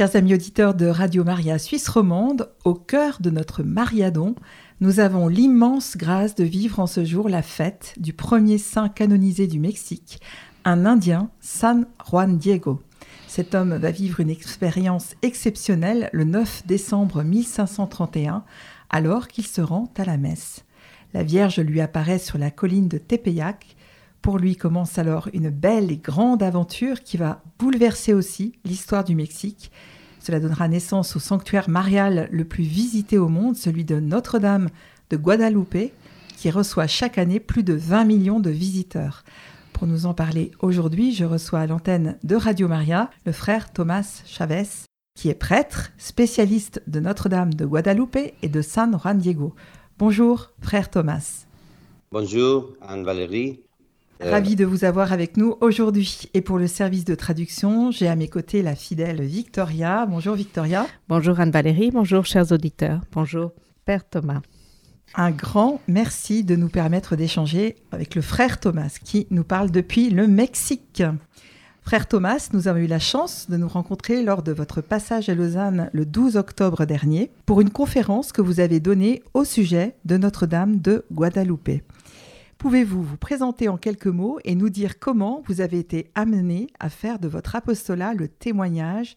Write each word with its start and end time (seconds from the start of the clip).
Chers 0.00 0.16
amis 0.16 0.32
auditeurs 0.32 0.72
de 0.72 0.86
Radio 0.86 1.24
Maria 1.24 1.58
Suisse 1.58 1.86
romande, 1.86 2.48
au 2.64 2.72
cœur 2.72 3.18
de 3.20 3.28
notre 3.28 3.62
Mariadon, 3.62 4.34
nous 4.80 4.98
avons 4.98 5.28
l'immense 5.28 5.98
grâce 5.98 6.34
de 6.34 6.42
vivre 6.42 6.80
en 6.80 6.86
ce 6.86 7.04
jour 7.04 7.28
la 7.28 7.42
fête 7.42 7.92
du 7.98 8.14
premier 8.14 8.56
saint 8.56 8.88
canonisé 8.88 9.46
du 9.46 9.60
Mexique, 9.60 10.18
un 10.64 10.86
Indien, 10.86 11.28
San 11.42 11.84
Juan 12.08 12.38
Diego. 12.38 12.80
Cet 13.28 13.54
homme 13.54 13.76
va 13.76 13.90
vivre 13.90 14.20
une 14.20 14.30
expérience 14.30 15.16
exceptionnelle 15.20 16.08
le 16.14 16.24
9 16.24 16.62
décembre 16.66 17.22
1531, 17.22 18.42
alors 18.88 19.28
qu'il 19.28 19.46
se 19.46 19.60
rend 19.60 19.92
à 19.98 20.06
la 20.06 20.16
messe. 20.16 20.64
La 21.12 21.24
Vierge 21.24 21.60
lui 21.60 21.82
apparaît 21.82 22.18
sur 22.18 22.38
la 22.38 22.50
colline 22.50 22.88
de 22.88 22.96
Tepeyac. 22.96 23.76
Pour 24.22 24.38
lui 24.38 24.56
commence 24.56 24.98
alors 24.98 25.28
une 25.32 25.50
belle 25.50 25.90
et 25.90 25.96
grande 25.96 26.42
aventure 26.42 27.02
qui 27.02 27.16
va 27.16 27.42
bouleverser 27.58 28.12
aussi 28.12 28.52
l'histoire 28.64 29.04
du 29.04 29.14
Mexique. 29.14 29.70
Cela 30.20 30.40
donnera 30.40 30.68
naissance 30.68 31.16
au 31.16 31.18
sanctuaire 31.18 31.70
marial 31.70 32.28
le 32.30 32.44
plus 32.44 32.64
visité 32.64 33.16
au 33.16 33.28
monde, 33.28 33.56
celui 33.56 33.84
de 33.84 33.98
Notre-Dame 33.98 34.68
de 35.08 35.16
Guadalupe, 35.16 35.92
qui 36.36 36.50
reçoit 36.50 36.86
chaque 36.86 37.16
année 37.16 37.40
plus 37.40 37.62
de 37.62 37.72
20 37.72 38.04
millions 38.04 38.40
de 38.40 38.50
visiteurs. 38.50 39.24
Pour 39.72 39.86
nous 39.86 40.04
en 40.04 40.12
parler 40.12 40.50
aujourd'hui, 40.60 41.14
je 41.14 41.24
reçois 41.24 41.60
à 41.60 41.66
l'antenne 41.66 42.18
de 42.22 42.36
Radio 42.36 42.68
Maria 42.68 43.10
le 43.24 43.32
frère 43.32 43.72
Thomas 43.72 44.22
Chavez, 44.26 44.68
qui 45.14 45.30
est 45.30 45.34
prêtre, 45.34 45.92
spécialiste 45.96 46.82
de 46.86 47.00
Notre-Dame 47.00 47.54
de 47.54 47.64
Guadalupe 47.64 48.18
et 48.42 48.48
de 48.48 48.60
San 48.60 48.98
Juan 48.98 49.16
Diego. 49.16 49.54
Bonjour, 49.98 50.50
frère 50.60 50.90
Thomas. 50.90 51.46
Bonjour, 52.12 52.74
Anne-Valérie. 52.82 53.62
Euh, 54.22 54.30
Ravi 54.30 54.54
de 54.54 54.66
vous 54.66 54.84
avoir 54.84 55.12
avec 55.12 55.38
nous 55.38 55.56
aujourd'hui. 55.62 56.28
Et 56.34 56.42
pour 56.42 56.58
le 56.58 56.66
service 56.66 57.04
de 57.04 57.14
traduction, 57.14 57.90
j'ai 57.90 58.06
à 58.06 58.16
mes 58.16 58.28
côtés 58.28 58.60
la 58.60 58.74
fidèle 58.74 59.22
Victoria. 59.22 60.04
Bonjour 60.04 60.34
Victoria. 60.34 60.86
Bonjour 61.08 61.40
Anne-Valérie, 61.40 61.90
bonjour 61.90 62.26
chers 62.26 62.52
auditeurs, 62.52 63.00
bonjour 63.12 63.52
Père 63.86 64.06
Thomas. 64.06 64.42
Un 65.14 65.30
grand 65.30 65.80
merci 65.88 66.44
de 66.44 66.54
nous 66.54 66.68
permettre 66.68 67.16
d'échanger 67.16 67.76
avec 67.92 68.14
le 68.14 68.20
frère 68.20 68.60
Thomas 68.60 68.94
qui 69.02 69.26
nous 69.30 69.44
parle 69.44 69.70
depuis 69.70 70.10
le 70.10 70.28
Mexique. 70.28 71.02
Frère 71.80 72.06
Thomas, 72.06 72.50
nous 72.52 72.68
avons 72.68 72.78
eu 72.78 72.86
la 72.86 72.98
chance 72.98 73.48
de 73.48 73.56
nous 73.56 73.68
rencontrer 73.68 74.22
lors 74.22 74.42
de 74.42 74.52
votre 74.52 74.82
passage 74.82 75.30
à 75.30 75.34
Lausanne 75.34 75.88
le 75.94 76.04
12 76.04 76.36
octobre 76.36 76.84
dernier 76.84 77.30
pour 77.46 77.62
une 77.62 77.70
conférence 77.70 78.32
que 78.32 78.42
vous 78.42 78.60
avez 78.60 78.80
donnée 78.80 79.22
au 79.32 79.44
sujet 79.44 79.96
de 80.04 80.18
Notre-Dame 80.18 80.76
de 80.76 81.06
Guadalupe. 81.10 81.80
Pouvez-vous 82.60 83.02
vous 83.02 83.16
présenter 83.16 83.68
en 83.68 83.78
quelques 83.78 84.06
mots 84.06 84.38
et 84.44 84.54
nous 84.54 84.68
dire 84.68 84.98
comment 84.98 85.42
vous 85.46 85.62
avez 85.62 85.78
été 85.78 86.10
amené 86.14 86.66
à 86.78 86.90
faire 86.90 87.18
de 87.18 87.26
votre 87.26 87.56
apostolat 87.56 88.12
le 88.12 88.28
témoignage 88.28 89.16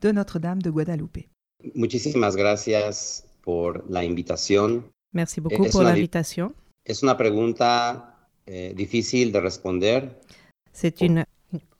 de 0.00 0.10
Notre-Dame 0.10 0.60
de 0.60 0.68
Guadalupe? 0.68 1.28
Muchísimas 1.76 2.34
gracias 2.34 3.24
por 3.42 3.84
la 3.88 4.02
invitación. 4.02 4.82
Merci 5.12 5.40
beaucoup 5.40 5.70
pour 5.70 5.84
l'invitation. 5.84 6.54
Es 6.84 7.04
una 7.04 7.16
pregunta 7.16 8.16
eh, 8.46 8.74
difícil 8.74 9.30
de 9.30 9.38
responder. 9.38 10.08
C'est 10.72 11.00
une, 11.02 11.24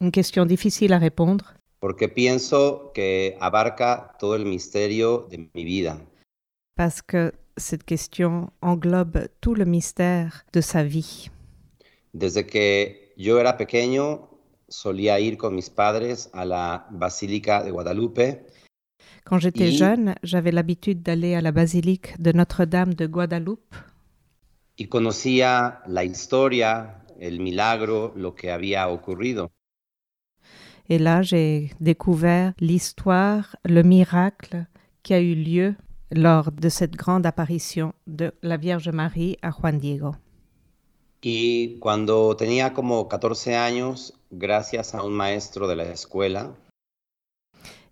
une 0.01 0.13
question 0.13 0.47
difficile 0.47 0.93
à 0.93 0.99
répondre. 0.99 1.57
Porque 1.81 2.09
pienso 2.09 2.93
que 2.95 3.37
abarca 3.41 4.13
todo 4.21 4.37
el 4.37 4.45
misterio 4.45 5.27
de 5.29 5.51
mi 5.53 5.65
vida. 5.65 5.99
Parce 6.77 7.03
que 7.03 7.33
cette 7.57 7.85
question 7.85 8.51
englobe 8.61 9.29
tout 9.41 9.55
le 9.55 9.65
mystère 9.65 10.45
de 10.53 10.61
sa 10.61 10.83
vie. 10.85 11.31
Desde 12.15 12.47
que 12.47 13.13
yo 13.17 13.39
era 13.39 13.57
pequeño, 13.57 14.29
solía 14.69 15.21
ir 15.21 15.37
con 15.37 15.55
mis 15.55 15.71
padres 15.71 16.31
a 16.33 16.45
la 16.45 16.87
Basílica 16.91 17.63
de 17.63 17.71
Guadalupe. 17.71 18.47
Quand 19.25 19.39
j'étais 19.39 19.71
y... 19.71 19.77
jeune, 19.77 20.15
j'avais 20.23 20.53
l'habitude 20.53 21.03
d'aller 21.03 21.35
à 21.35 21.41
la 21.41 21.53
basilique 21.53 22.21
de 22.21 22.33
Notre-Dame 22.33 22.95
de 22.95 23.07
Guadalupe. 23.07 23.75
Y 24.77 24.89
conocía 24.89 25.83
la 25.87 26.05
historia, 26.05 27.05
el 27.21 27.41
milagro, 27.41 28.13
lo 28.17 28.35
que 28.35 28.51
había 28.51 28.89
ocurrido. 28.89 29.51
Et 30.89 30.99
là, 30.99 31.23
j'ai 31.23 31.71
découvert 31.81 32.53
l'histoire, 32.61 33.57
le 33.65 33.83
miracle 33.83 34.67
qui 35.03 35.15
a 35.15 35.21
eu 35.21 35.35
lieu 35.35 35.77
lors 36.15 36.53
de 36.53 36.69
cette 36.69 36.97
grande 36.97 37.27
apparition 37.27 37.95
de 38.07 38.33
la 38.43 38.57
Vierge 38.57 38.89
Marie 38.91 39.37
à 39.43 39.51
Juan 39.51 39.79
Diego. 39.79 40.17
Y 41.23 41.79
cuando 41.79 42.35
tenía 42.37 42.73
como 42.73 43.09
14 43.09 43.57
años, 43.57 44.13
gracias 44.31 44.95
a 44.95 45.03
un 45.03 45.13
maestro 45.13 45.69
de 45.69 45.77
la 45.77 45.85
escuela, 45.85 46.55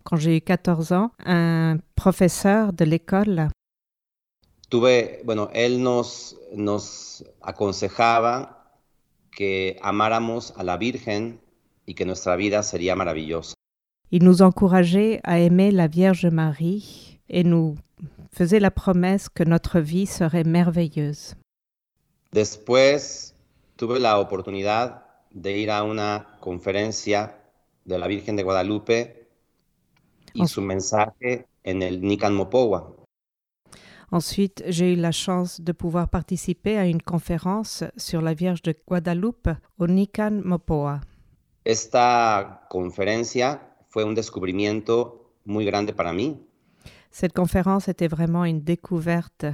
quand 0.03 0.17
j'ai 0.17 0.37
eu 0.37 0.41
14 0.41 0.91
ans, 0.91 1.11
un 1.25 1.79
professeur 1.95 2.73
de 2.73 2.85
l'école, 2.85 3.49
tuve, 4.69 5.21
bueno, 5.23 5.49
él 5.53 5.81
nos, 5.81 6.35
nos 6.53 7.23
aconsejaba 7.41 8.73
que 9.31 9.77
amáramos 9.81 10.53
a 10.57 10.63
la 10.63 10.77
Virgen 10.77 11.39
y 11.85 11.93
que 11.93 12.05
nuestra 12.05 12.35
vida 12.35 12.63
sería 12.63 12.95
maravillosa. 12.95 13.53
il 14.11 14.25
nous 14.25 14.41
encourageait 14.41 15.21
à 15.23 15.39
aimer 15.39 15.71
la 15.71 15.87
Vierge 15.87 16.25
Marie 16.25 17.19
et 17.29 17.43
nous 17.45 17.77
faisait 18.33 18.59
la 18.59 18.71
promesse 18.71 19.29
que 19.29 19.43
notre 19.43 19.79
vie 19.79 20.05
serait 20.05 20.43
merveilleuse. 20.43 21.35
Después 22.31 23.35
tuve 23.75 23.99
la 23.99 24.19
oportunidad 24.19 25.03
de 25.31 25.57
ir 25.57 25.71
a 25.71 25.83
una 25.83 26.27
conferencia 26.39 27.37
de 27.85 27.97
la 27.97 28.07
Virgen 28.07 28.35
de 28.35 28.43
Guadalupe 28.43 29.27
y 30.33 30.47
su 30.47 30.61
mensaje 30.61 31.47
en 31.63 31.81
el 31.81 32.01
Nican 32.01 32.33
Mopowa. 32.33 32.95
Ensuite, 34.13 34.63
j'ai 34.67 34.93
eu 34.93 34.95
la 34.97 35.13
chance 35.13 35.61
de 35.61 35.71
pouvoir 35.71 36.09
participer 36.09 36.77
à 36.77 36.85
une 36.85 37.01
conférence 37.01 37.85
sur 37.95 38.21
la 38.21 38.33
Vierge 38.33 38.61
de 38.61 38.75
Guadalupe 38.85 39.49
au 39.77 39.87
Nican 39.87 40.41
Mopoa. 40.43 40.99
Esta 41.63 42.67
conferencia 42.69 43.61
fue 43.89 44.03
un 44.03 44.13
descubrimiento 44.13 45.31
muy 45.45 45.63
grande 45.63 45.93
para 45.93 46.11
mí. 46.11 46.45
Cette 47.11 47.33
conférence 47.33 47.89
était 47.89 48.07
vraiment 48.07 48.45
une 48.45 48.61
découverte 48.61 49.45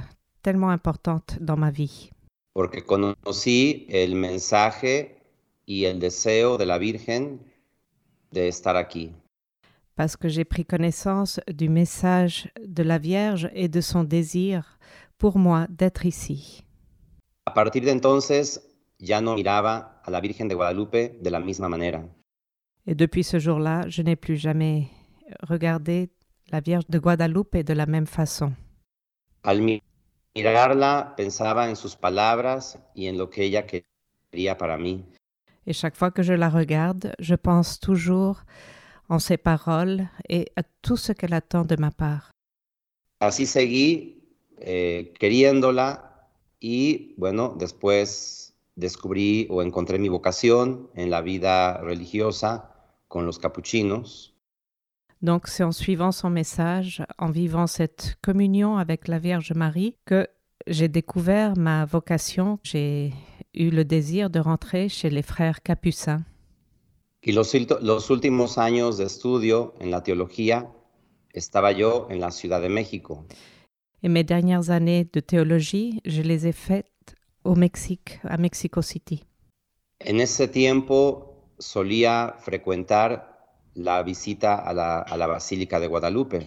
tellement 0.42 0.70
importante 0.70 1.38
dans 1.40 1.56
ma 1.56 1.70
vie. 1.70 2.10
Porque 2.54 2.84
conocí 2.84 3.86
el 3.88 4.14
mensaje 4.14 5.16
y 5.66 5.84
el 5.84 5.98
deseo 5.98 6.56
de 6.56 6.64
la 6.64 6.78
Virgen 6.78 7.40
de 8.32 8.48
estar 8.48 8.76
aquí. 8.76 9.12
Parce 9.96 10.16
que 10.16 10.28
j'ai 10.28 10.44
pris 10.44 10.64
connaissance 10.64 11.40
du 11.48 11.68
message 11.68 12.48
de 12.64 12.84
la 12.84 12.98
Vierge 12.98 13.50
et 13.52 13.68
de 13.68 13.80
son 13.80 14.04
désir 14.04 14.78
pour 15.18 15.38
moi 15.38 15.66
d'être 15.68 16.06
ici. 16.06 16.64
A 17.46 17.52
partir 17.52 17.82
de 17.82 17.90
entonces 17.90 18.60
ya 19.00 19.20
no 19.20 19.34
miraba 19.34 20.00
a 20.04 20.10
la 20.10 20.20
Virgen 20.20 20.46
de 20.48 20.54
Guadalupe 20.54 21.20
de 21.20 21.30
la 21.30 21.40
misma 21.40 21.68
manera. 21.68 22.02
Et 22.86 22.94
depuis 22.94 23.24
ce 23.24 23.38
jour-là, 23.38 23.88
je 23.88 24.02
n'ai 24.02 24.16
plus 24.16 24.36
jamais 24.36 24.88
regardé 25.42 26.10
la 26.50 26.60
Vierge 26.60 26.86
de 26.88 26.98
Guadalupe 26.98 27.62
de 27.64 27.74
la 27.74 27.86
même 27.86 28.06
façon. 28.06 28.54
Al 29.42 29.62
mirarla 30.34 31.14
pensaba 31.16 31.68
en 31.68 31.76
sus 31.76 31.96
palabras 31.96 32.78
y 32.94 33.06
en 33.06 33.18
lo 33.18 33.30
que 33.30 33.44
ella 33.44 33.66
quería 33.66 34.56
para 34.56 34.76
mí. 34.76 35.04
Et 35.66 35.74
chaque 35.74 35.96
fois 35.96 36.10
que 36.10 36.22
je 36.22 36.32
la 36.32 36.48
regarde, 36.48 37.14
je 37.18 37.34
pense 37.34 37.78
toujours 37.78 38.44
en 39.08 39.18
ses 39.18 39.36
paroles 39.36 40.08
et 40.28 40.50
à 40.56 40.62
tout 40.82 40.96
ce 40.96 41.12
qu'elle 41.12 41.34
attend 41.34 41.64
de 41.64 41.76
ma 41.76 41.90
part. 41.90 42.30
Así 43.20 43.46
seguí 43.46 44.22
eh, 44.60 45.12
queriéndola 45.18 46.28
y 46.60 47.14
bueno, 47.16 47.54
después 47.58 48.54
descubrí 48.76 49.46
o 49.50 49.62
encontré 49.62 49.98
mi 49.98 50.08
vocación 50.08 50.88
en 50.94 51.10
la 51.10 51.20
vida 51.20 51.78
religiosa 51.78 52.72
con 53.08 53.26
los 53.26 53.38
capuchinos. 53.38 54.34
Donc 55.20 55.48
c'est 55.48 55.64
en 55.64 55.72
suivant 55.72 56.12
son 56.12 56.30
message, 56.30 57.02
en 57.18 57.30
vivant 57.30 57.66
cette 57.66 58.16
communion 58.22 58.76
avec 58.76 59.08
la 59.08 59.18
Vierge 59.18 59.52
Marie, 59.52 59.96
que 60.04 60.28
j'ai 60.66 60.88
découvert 60.88 61.56
ma 61.56 61.84
vocation. 61.84 62.58
J'ai 62.62 63.12
eu 63.54 63.70
le 63.70 63.84
désir 63.84 64.30
de 64.30 64.38
rentrer 64.38 64.88
chez 64.88 65.10
les 65.10 65.22
frères 65.22 65.62
capucins. 65.62 66.24
Y 67.20 67.32
los, 67.32 67.52
los 67.82 68.10
últimos 68.10 68.58
años 68.58 68.96
de 68.96 69.04
estudio 69.04 69.74
en 69.80 69.90
la 69.90 70.02
teología 70.02 70.70
estaba 71.34 71.72
yo 71.72 72.06
en 72.10 72.20
la 72.20 72.30
Ciudad 72.30 72.60
de 72.62 72.68
México. 72.68 73.24
Et 74.02 74.08
mes 74.08 74.22
dernières 74.22 74.70
années 74.70 75.08
de 75.12 75.18
théologie, 75.18 76.00
je 76.04 76.22
les 76.22 76.46
ai 76.46 76.52
faites 76.52 77.16
au 77.42 77.56
Mexique, 77.56 78.20
à 78.22 78.36
Mexico 78.38 78.82
City. 78.82 79.24
En 80.00 80.20
ese 80.20 80.46
tiempo 80.46 81.52
solía 81.58 82.36
frecuentar 82.38 83.37
la 83.74 84.02
visita 84.02 84.54
a 84.56 84.72
la, 84.72 85.26
Basílica 85.26 85.80
de 85.80 85.86
Guadalupe. 85.86 86.38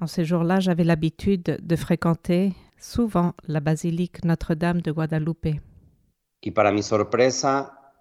En 0.00 0.06
ces 0.06 0.24
jours-là, 0.24 0.60
j'avais 0.60 0.84
l'habitude 0.84 1.58
de 1.62 1.76
fréquenter 1.76 2.52
souvent 2.78 3.34
la 3.46 3.60
basilique 3.60 4.24
Notre-Dame 4.24 4.82
de 4.82 4.92
Guadalupe. 4.92 5.60
Y 6.42 6.50
para 6.50 6.70
mi 6.70 6.82
sorpresa, 6.82 7.92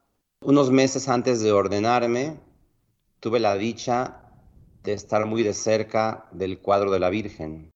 unos 0.42 0.70
meses 0.72 1.08
antes 1.08 1.42
de 1.42 1.52
ordenarme, 1.52 2.38
tuve 3.20 3.40
la 3.40 3.56
dicha 3.58 4.22
de 4.84 4.94
estar 4.94 5.26
muy 5.26 5.44
de 5.44 5.54
cerca 5.54 6.26
del 6.32 6.60
cuadro 6.60 6.92
de 6.92 7.00
la 7.00 7.10
Virgen. 7.10 7.72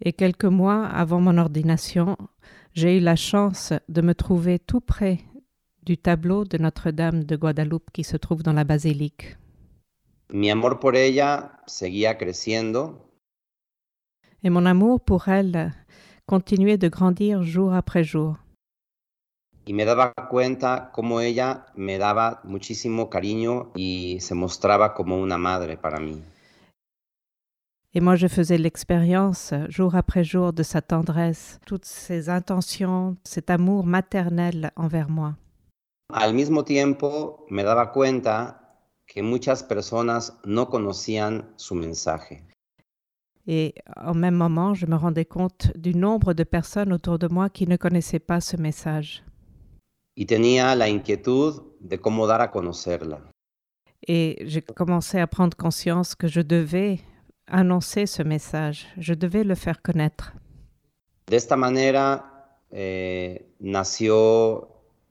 Et 0.00 0.14
quelques 0.14 0.46
mois 0.46 0.86
avant 0.86 1.20
mon 1.20 1.36
ordination, 1.36 2.16
j'ai 2.72 2.96
eu 2.96 3.00
la 3.00 3.16
chance 3.16 3.74
de 3.88 4.00
me 4.00 4.14
trouver 4.14 4.58
tout 4.58 4.80
près 4.80 5.18
du 5.82 5.98
tableau 5.98 6.44
de 6.44 6.56
Notre-Dame 6.56 7.24
de 7.24 7.36
Guadeloupe 7.36 7.90
qui 7.92 8.04
se 8.04 8.16
trouve 8.16 8.42
dans 8.42 8.52
la 8.52 8.64
basilique. 8.64 9.36
Mi 10.32 10.50
amor 10.50 10.78
por 10.80 10.96
ella 10.96 11.60
seguía 11.66 12.16
creciendo 12.18 13.06
Et 14.42 14.50
mon 14.50 14.64
amour 14.66 15.00
pour 15.00 15.28
elle 15.28 15.72
continuait 16.26 16.78
de 16.78 16.88
grandir 16.88 17.42
jour 17.42 17.74
après 17.74 18.04
jour. 18.04 18.36
y 19.66 19.72
me 19.72 19.84
daba 19.84 20.12
cuenta 20.28 20.90
cómo 20.92 21.20
ella 21.20 21.66
me 21.76 21.98
daba 21.98 22.40
muchísimo 22.44 23.08
cariño 23.10 23.70
y 23.76 24.18
se 24.20 24.34
mostraba 24.34 24.94
como 24.94 25.20
una 25.20 25.38
madre 25.38 25.76
para 25.76 26.00
mí. 26.00 26.22
Et 27.92 28.00
moi, 28.00 28.14
je 28.16 28.28
faisais 28.28 28.58
l'expérience 28.58 29.52
jour 29.68 29.94
après 29.96 30.24
jour 30.24 30.52
de 30.52 30.62
sa 30.62 30.80
tendresse, 30.80 31.58
toutes 31.66 31.84
ses 31.84 32.28
intentions, 32.28 33.16
cet 33.24 33.50
amour 33.50 33.84
maternel 33.84 34.70
envers 34.76 35.08
moi. 35.08 35.36
Al 36.12 36.34
mismo 36.34 36.64
tiempo 36.64 37.46
me 37.50 37.62
daba 37.62 37.92
cuenta 37.92 38.69
que 39.12 39.22
muchas 39.22 39.62
personas 39.62 40.38
no 40.44 40.68
conocían 40.68 41.52
su 41.56 41.74
mensaje. 41.74 42.44
Et 43.46 43.74
en 43.96 44.14
même 44.14 44.36
moment, 44.36 44.74
je 44.74 44.86
me 44.86 44.96
rendais 44.96 45.24
compte 45.24 45.72
du 45.74 45.94
nombre 45.94 46.34
de 46.34 46.44
personnes 46.44 46.92
autour 46.92 47.18
de 47.18 47.26
moi 47.26 47.48
qui 47.48 47.66
ne 47.66 47.76
connaissaient 47.76 48.24
pas 48.24 48.40
ce 48.40 48.56
message. 48.56 49.24
y 50.20 50.26
tenía 50.26 50.74
la 50.74 50.86
inquietud 50.86 51.62
de 51.80 51.98
cómo 51.98 52.26
dar 52.26 52.42
a 52.42 52.50
conocerla. 52.50 53.22
Et 54.06 54.36
j'ai 54.46 54.60
commencé 54.60 55.18
à 55.18 55.26
prendre 55.26 55.56
conscience 55.56 56.14
que 56.14 56.28
je 56.28 56.42
devais 56.42 57.00
annoncer 57.46 58.06
ce 58.06 58.22
message, 58.22 58.86
je 58.98 59.14
devais 59.14 59.44
le 59.44 59.54
faire 59.54 59.80
connaître. 59.80 60.34
De 61.26 61.36
esta 61.36 61.56
manera 61.56 62.58
eh, 62.70 63.54
nació 63.60 64.69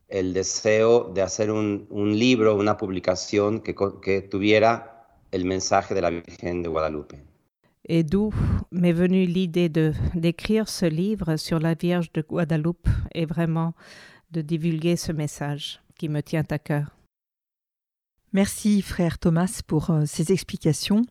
el 0.09 0.33
deseo 0.33 1.11
de 1.13 1.21
hacer 1.21 1.51
un, 1.51 1.87
un 1.89 2.17
libro, 2.17 2.55
una 2.55 2.77
publicación 2.77 3.61
que, 3.61 3.75
que 4.01 4.21
tuviera 4.21 5.07
el 5.31 5.45
mensaje 5.45 5.93
de 5.93 6.01
la 6.01 6.09
Virgen 6.09 6.63
de 6.63 6.69
Guadalupe. 6.69 7.17
Et 7.87 8.03
d'où 8.03 8.31
m'est 8.71 8.93
venue 8.93 9.25
l'idée 9.25 9.69
de 9.69 9.93
d'écrire 10.13 10.69
ce 10.69 10.85
livre 10.85 11.37
sur 11.37 11.59
la 11.59 11.73
Vierge 11.73 12.11
de 12.11 12.21
Guadeloupe 12.21 12.87
et 13.15 13.25
vraiment 13.25 13.73
de 14.31 14.41
divulguer 14.41 14.95
ce 14.95 15.11
message 15.11 15.81
qui 15.97 16.07
me 16.07 16.21
tient 16.21 16.45
à 16.51 16.59
cœur. 16.59 16.95
Merci 18.31 18.83
frère 18.83 19.17
Thomas 19.17 19.61
pour 19.65 19.89
euh, 19.89 20.03
ces 20.05 20.31
explications. 20.31 21.01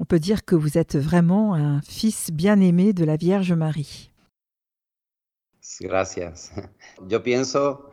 On 0.00 0.04
peut 0.04 0.18
dire 0.18 0.44
que 0.44 0.56
vous 0.56 0.76
êtes 0.76 0.96
vraiment 0.96 1.54
un 1.54 1.80
fils 1.82 2.30
bien-aimé 2.32 2.92
de 2.92 3.04
la 3.04 3.16
Vierge 3.16 3.52
Marie. 3.52 4.10
Gracias. 5.80 6.50
Yo 7.08 7.22
pienso 7.22 7.87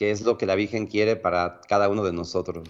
que 0.00 0.10
es 0.10 0.22
lo 0.22 0.38
que 0.38 0.46
la 0.46 0.56
Virgen 0.56 0.86
quiere 0.86 1.14
para 1.14 1.60
cada 1.68 1.90
uno 1.90 2.02
de 2.02 2.12
nosotros. 2.12 2.66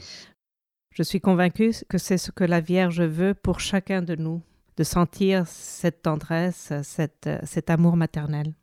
Je 0.93 1.05
suis 1.05 1.21
convaincue 1.21 1.71
que 1.89 1.99
c'est 1.99 2.19
ce 2.19 2.33
que 2.33 2.43
la 2.43 2.61
Vierge 2.61 3.03
veut 3.03 3.35
pour 3.35 3.61
chacun 3.61 4.03
de 4.03 4.17
nous, 4.17 4.43
de 4.77 4.83
sentir 4.83 5.47
cette 5.47 6.03
tendresse, 6.03 6.73
cette, 6.83 7.31
cet 7.45 7.71
amour 7.71 7.97
maternel. 7.97 8.55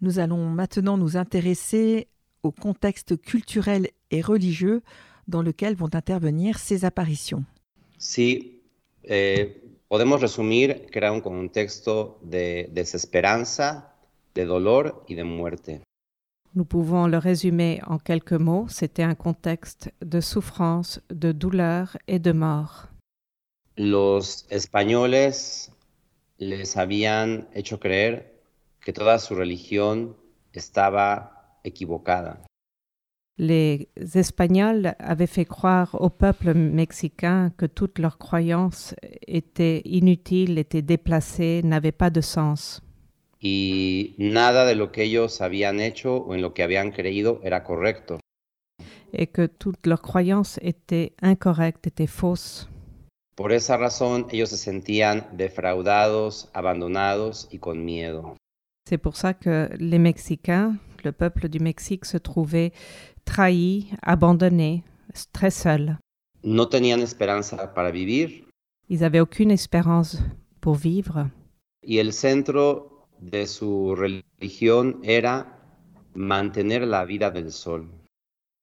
Nous 0.00 0.20
allons 0.20 0.48
maintenant 0.48 0.96
nous 0.96 1.16
intéresser 1.16 2.06
au 2.44 2.52
contexte 2.52 3.20
culturel 3.20 3.88
et 4.12 4.20
religieux 4.20 4.82
dans 5.26 5.42
lequel 5.42 5.74
vont 5.74 5.92
intervenir 5.92 6.60
ces 6.60 6.84
apparitions. 6.84 7.44
Sí, 7.98 8.62
eh, 9.02 9.60
podemos 9.88 10.20
resumir 10.20 10.86
que 10.86 10.98
era 11.00 11.10
un 11.10 11.20
contexto 11.20 12.20
de 12.22 12.68
desesperanza, 12.70 13.92
de 14.36 14.44
dolor 14.44 15.04
y 15.08 15.16
de 15.16 15.24
muerte. 15.24 15.80
Nous 16.56 16.64
pouvons 16.64 17.08
le 17.08 17.18
résumer 17.18 17.80
en 17.86 17.98
quelques 17.98 18.32
mots, 18.32 18.66
c'était 18.68 19.02
un 19.02 19.16
contexte 19.16 19.92
de 20.00 20.20
souffrance, 20.20 21.00
de 21.10 21.32
douleur 21.32 21.96
et 22.06 22.20
de 22.20 22.30
mort. 22.30 22.88
Los 23.76 24.46
españoles 24.50 25.32
les 26.38 26.76
habían 26.76 27.48
hecho 27.54 27.78
creer 27.78 28.22
que 28.80 28.92
toda 28.92 29.18
su 29.18 29.34
religión 29.34 30.14
estaba 30.52 31.58
equivocada. 31.64 32.40
Les 33.36 33.88
Espagnols 33.96 34.94
avaient 35.00 35.26
fait 35.26 35.44
croire 35.44 35.96
au 36.00 36.08
peuple 36.08 36.54
mexicain 36.54 37.50
que 37.56 37.66
toutes 37.66 37.98
leurs 37.98 38.18
croyances 38.18 38.94
étaient 39.26 39.82
inutiles, 39.84 40.56
étaient 40.56 40.82
déplacées, 40.82 41.62
n'avaient 41.64 41.90
pas 41.90 42.10
de 42.10 42.20
sens. 42.20 42.83
Y 43.46 44.14
nada 44.16 44.64
de 44.64 44.74
lo 44.74 44.90
que 44.90 45.02
ellos 45.02 45.42
habían 45.42 45.78
hecho 45.80 46.16
o 46.16 46.34
en 46.34 46.40
lo 46.40 46.54
que 46.54 46.62
habían 46.62 46.92
creído 46.92 47.40
era 47.44 47.62
correcto. 47.62 48.18
et 49.16 49.28
que 49.30 49.46
toutes 49.48 49.86
leurs 49.86 50.00
croyances 50.02 50.58
étaient 50.60 51.12
incorrectes, 51.22 51.86
étaient 51.86 52.08
fausses. 52.08 52.68
Por 53.36 53.52
esa 53.52 53.76
razón 53.76 54.26
ellos 54.32 54.48
se 54.50 54.56
sentían 54.56 55.26
defraudados, 55.36 56.48
abandonados 56.52 57.46
y 57.52 57.58
con 57.58 57.84
miedo. 57.84 58.34
C'est 58.88 58.98
pour 58.98 59.14
ça 59.16 59.34
que 59.34 59.68
les 59.78 59.98
Mexicains, 60.00 60.78
le 61.04 61.12
peuple 61.12 61.48
du 61.48 61.60
Mexique, 61.60 62.06
se 62.06 62.18
trouvaient 62.18 62.72
trahis, 63.24 63.90
abandonnés, 64.02 64.82
très 65.32 65.50
seuls. 65.52 65.98
No 66.42 66.68
tenían 66.68 67.00
esperanza 67.00 67.72
para 67.74 67.90
vivir 67.92 68.44
Ils 68.88 69.00
n'avaient 69.00 69.20
aucune 69.20 69.50
espérance 69.52 70.18
pour 70.60 70.74
vivre. 70.76 71.30
y 71.82 71.98
el 71.98 72.12
centro 72.12 72.93
de 73.20 73.46
su 73.46 73.94
religión 73.94 75.00
era 75.02 75.58
mantener 76.14 76.86
la 76.86 77.04
vida 77.04 77.30
del 77.30 77.50
sol. 77.50 77.86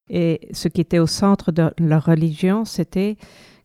Et 0.09 0.49
ce 0.51 0.67
qui 0.67 0.81
était 0.81 0.99
au 0.99 1.07
centre 1.07 1.51
de 1.51 1.71
leur 1.77 2.05
religion, 2.05 2.65
c'était 2.65 3.17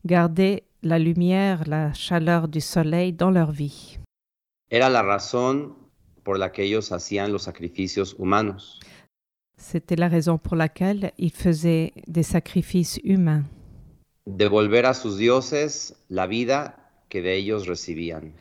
garder 0.04 0.62
la 0.82 0.98
lumière, 0.98 1.64
la 1.66 1.92
chaleur 1.92 2.46
du 2.48 2.60
soleil 2.60 3.12
dans 3.12 3.30
leur 3.30 3.50
vie. 3.50 3.98
Era 4.70 4.88
la 4.90 5.02
razón 5.02 5.74
por 6.22 6.38
la 6.38 6.50
que 6.52 6.62
ellos 6.62 6.92
hacían 6.92 7.32
los 7.32 7.42
sacrificios 7.44 8.14
humanos. 8.18 8.80
C'était 9.58 9.96
la 9.96 10.08
raison 10.08 10.38
pour 10.38 10.54
laquelle 10.56 11.12
ils 11.18 11.32
faisaient 11.32 11.92
des 12.06 12.22
sacrifices 12.22 13.00
humains, 13.04 13.44
Devolver 14.26 14.84
a 14.86 14.92
sus 14.94 15.18
dioses 15.18 15.94
la 16.10 16.26
vida 16.26 16.74
que 17.08 17.22
de 17.22 17.32
ellos 17.36 17.66
recibían. 17.66 18.32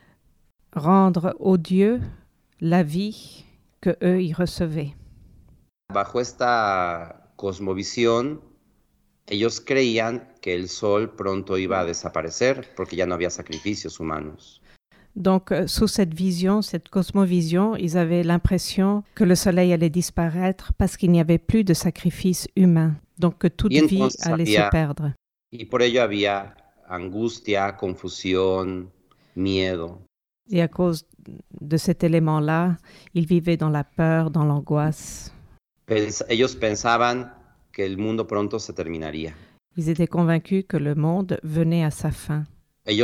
rendre 0.74 1.36
aux 1.40 1.58
dieux 1.58 2.02
la 2.60 2.84
vie 2.84 3.46
que 3.82 3.98
eux 4.02 4.22
y 4.22 4.34
recevaient. 4.34 4.94
Bajo 5.94 6.20
esta 6.20 7.32
cosmovisión, 7.36 8.42
ellos 9.28 9.60
creían 9.62 10.28
que 10.42 10.56
el 10.56 10.68
sol 10.70 11.16
pronto 11.16 11.58
iba 11.58 11.80
a 11.80 11.86
desaparecer 11.86 12.68
porque 12.76 12.96
ya 12.96 13.06
no 13.06 13.16
había 13.16 13.30
sacrificios 13.30 14.00
humanos. 14.00 14.62
Donc, 15.16 15.52
euh, 15.52 15.66
sous 15.68 15.88
cette 15.88 16.14
vision, 16.14 16.62
cette 16.62 16.90
cosmovision, 16.90 17.78
ils 17.78 17.98
avaient 17.98 18.24
l'impression 18.24 19.04
que 19.16 19.24
le 19.24 19.36
soleil 19.36 19.72
allait 19.72 19.90
disparaître 19.90 20.74
parce 20.78 20.98
qu'il 20.98 21.10
n'y 21.12 21.22
avait 21.22 21.38
plus 21.38 21.64
de 21.64 21.74
sacrifices 21.74 22.50
humains, 22.58 22.98
donc 23.18 23.38
que 23.38 23.48
toute 23.48 23.72
vie 23.72 24.02
allait 24.24 24.46
se 24.46 24.58
había- 24.58 24.70
perdre. 24.70 25.14
Y 25.52 25.66
por 25.66 25.82
ello 25.82 26.02
había 26.04 26.56
angustia, 26.90 27.78
confusión, 27.78 28.92
miedo. 29.36 30.02
Et 30.52 30.62
à 30.62 30.68
cause 30.68 31.06
de 31.62 31.78
cet 31.78 32.04
élément-là, 32.04 32.78
ils 33.14 33.26
vivaient 33.26 33.58
dans 33.58 33.70
la 33.70 33.84
peur, 33.84 34.30
dans 34.30 34.46
l'angoisse. 34.46 35.34
Ils 39.78 39.90
étaient 39.90 40.08
convaincus 40.08 40.66
que 40.68 40.78
le 40.78 40.96
monde 40.96 41.40
venait 41.44 41.84
à 41.84 41.92
sa 41.92 42.12
fin. 42.12 42.44
Et 42.88 42.96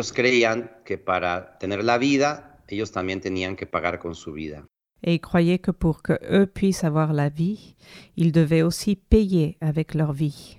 ils 5.13 5.19
croyaient 5.19 5.60
que 5.60 5.71
pour 5.71 6.03
que 6.03 6.13
eux 6.31 6.45
puissent 6.45 6.83
avoir 6.83 7.13
la 7.13 7.29
vie, 7.29 7.75
ils 8.17 8.31
devaient 8.31 8.62
aussi 8.62 8.95
payer 8.95 9.57
avec 9.62 9.95
leur 9.95 10.13
vie. 10.13 10.57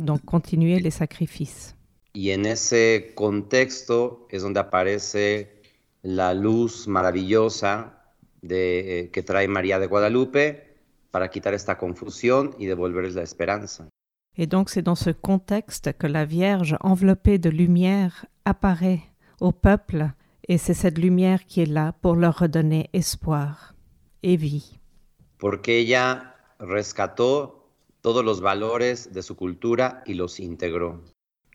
Donc 0.00 0.24
continuer 0.24 0.80
les 0.80 0.90
sacrifices. 0.90 1.76
Y 2.12 2.32
en 2.34 2.44
ese 2.44 3.12
contexto 3.14 4.26
es 4.30 4.42
donde 4.42 4.58
aparece 4.58 5.59
la 6.02 6.34
luz 6.34 6.86
maravillosa 6.88 8.00
de, 8.42 9.00
eh, 9.00 9.10
que 9.10 9.22
trae 9.22 9.48
María 9.48 9.78
de 9.78 9.86
Guadalupe 9.86 10.76
para 11.10 11.28
quitar 11.28 11.54
esta 11.54 11.76
confusión 11.76 12.54
y 12.58 12.66
devolverles 12.66 13.14
la 13.14 13.22
esperanza. 13.22 13.88
Et 14.36 14.46
donc 14.46 14.70
c'est 14.70 14.82
dans 14.82 14.94
ce 14.94 15.10
contexte 15.10 15.92
que 15.98 16.06
la 16.06 16.24
Vierge, 16.24 16.76
enveloppée 16.80 17.38
de 17.38 17.50
lumière, 17.50 18.26
apparaît 18.44 19.02
au 19.40 19.52
peuple, 19.52 20.12
et 20.48 20.56
c'est 20.56 20.74
cette 20.74 20.98
lumière 20.98 21.46
qui 21.46 21.62
est 21.62 21.66
là 21.66 21.94
pour 22.00 22.14
leur 22.14 22.38
redonner 22.38 22.88
espoir 22.92 23.74
et 24.22 24.36
vie. 24.36 24.78
Porque 25.38 25.78
ella 25.78 26.34
rescató 26.58 27.68
todos 28.00 28.24
los 28.24 28.40
valores 28.40 29.12
de 29.12 29.22
su 29.22 29.36
cultura 29.36 30.02
y 30.06 30.14
los 30.14 30.38
integró. 30.40 31.02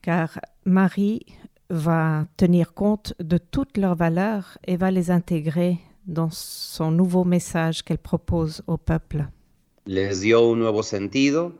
Car 0.02 0.30
Marie 0.64 1.26
va 1.70 2.26
tenir 2.36 2.74
compte 2.74 3.14
de 3.18 3.38
toutes 3.38 3.76
leurs 3.76 3.96
valeurs 3.96 4.58
et 4.66 4.76
va 4.76 4.90
les 4.90 5.10
intégrer 5.10 5.78
dans 6.06 6.30
son 6.30 6.90
nouveau 6.90 7.24
message 7.24 7.82
qu'elle 7.82 7.98
propose 7.98 8.62
au 8.66 8.76
peuple. 8.76 9.26
Les 9.86 10.20
dio 10.20 10.52
un 10.52 10.56
nuevo 10.56 10.82
sentido. 10.82 11.52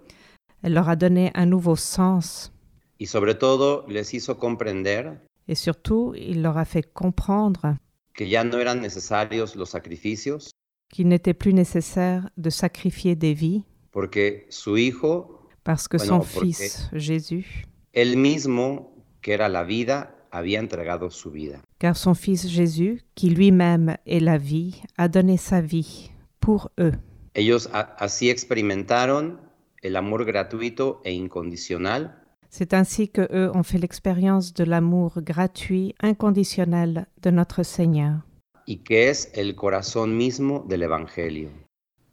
Elle 0.63 0.75
leur 0.75 0.89
a 0.89 0.97
donné 0.97 1.31
un 1.35 1.47
nouveau 1.47 1.77
sens. 1.77 2.53
Y 2.99 3.07
sobre 3.07 3.35
todo 3.35 3.85
les 3.89 4.15
hizo 4.15 4.37
comprender 4.37 5.13
et 5.49 5.55
surtout 5.55 6.15
il 6.17 6.43
leur 6.43 6.57
a 6.57 6.65
fait 6.65 6.83
comprendre 6.83 7.77
que 8.15 8.25
ya 8.25 8.43
no 8.43 8.59
eran 8.59 8.77
necesarios 8.81 9.55
los 9.55 9.69
sacrificios 9.71 10.51
qu'il 10.91 11.09
n'était 11.09 11.35
plus 11.35 11.53
nécessaire 11.53 12.31
de 12.39 12.49
sacrifier 12.51 13.15
des 13.15 13.35
vies. 13.35 13.65
porque 13.93 14.47
su 14.51 14.79
hijo, 14.79 15.47
parce 15.63 15.89
que 15.89 15.99
Bueno, 15.99 16.23
son 16.23 16.23
fils 16.23 16.89
Jésus, 16.95 17.67
él 17.93 18.17
mismo, 18.17 18.96
que 19.27 19.35
era 19.35 19.49
la 19.49 19.65
vida, 19.65 20.15
había 20.31 20.61
entregado 20.61 21.11
su 21.11 21.33
vida. 21.33 21.61
car 21.81 21.97
son 21.97 22.15
fils 22.15 22.47
Jésus, 22.47 23.03
qui 23.17 23.29
lui-même 23.31 23.97
est 24.07 24.21
la 24.23 24.39
vie, 24.39 24.81
a 24.97 25.09
donné 25.09 25.37
sa 25.37 25.61
vie 25.61 26.13
pour 26.39 26.71
eux. 26.79 26.93
Ellos 27.35 27.69
así 27.99 28.31
experimentaron 28.31 29.41
el 29.83 29.97
amor 29.97 30.25
gratuito 30.27 31.01
e 31.05 31.11
incondicional 31.11 32.23
C'est 32.51 32.73
ainsi 32.73 33.09
que 33.09 33.23
eux 33.33 33.51
ont 33.53 33.65
fait 33.65 33.79
l'expérience 33.79 34.55
de 34.55 34.63
l'amour 34.63 35.21
gratuit, 35.23 35.93
inconditionnel 36.01 37.09
de 37.23 37.31
notre 37.33 37.65
Seigneur, 37.65 38.21
y 38.69 38.77
que 38.79 39.09
es 39.11 39.29
el 39.35 39.57
corazón 39.57 40.17
mismo 40.17 40.65
del 40.69 40.83
Evangelio. 40.85 41.51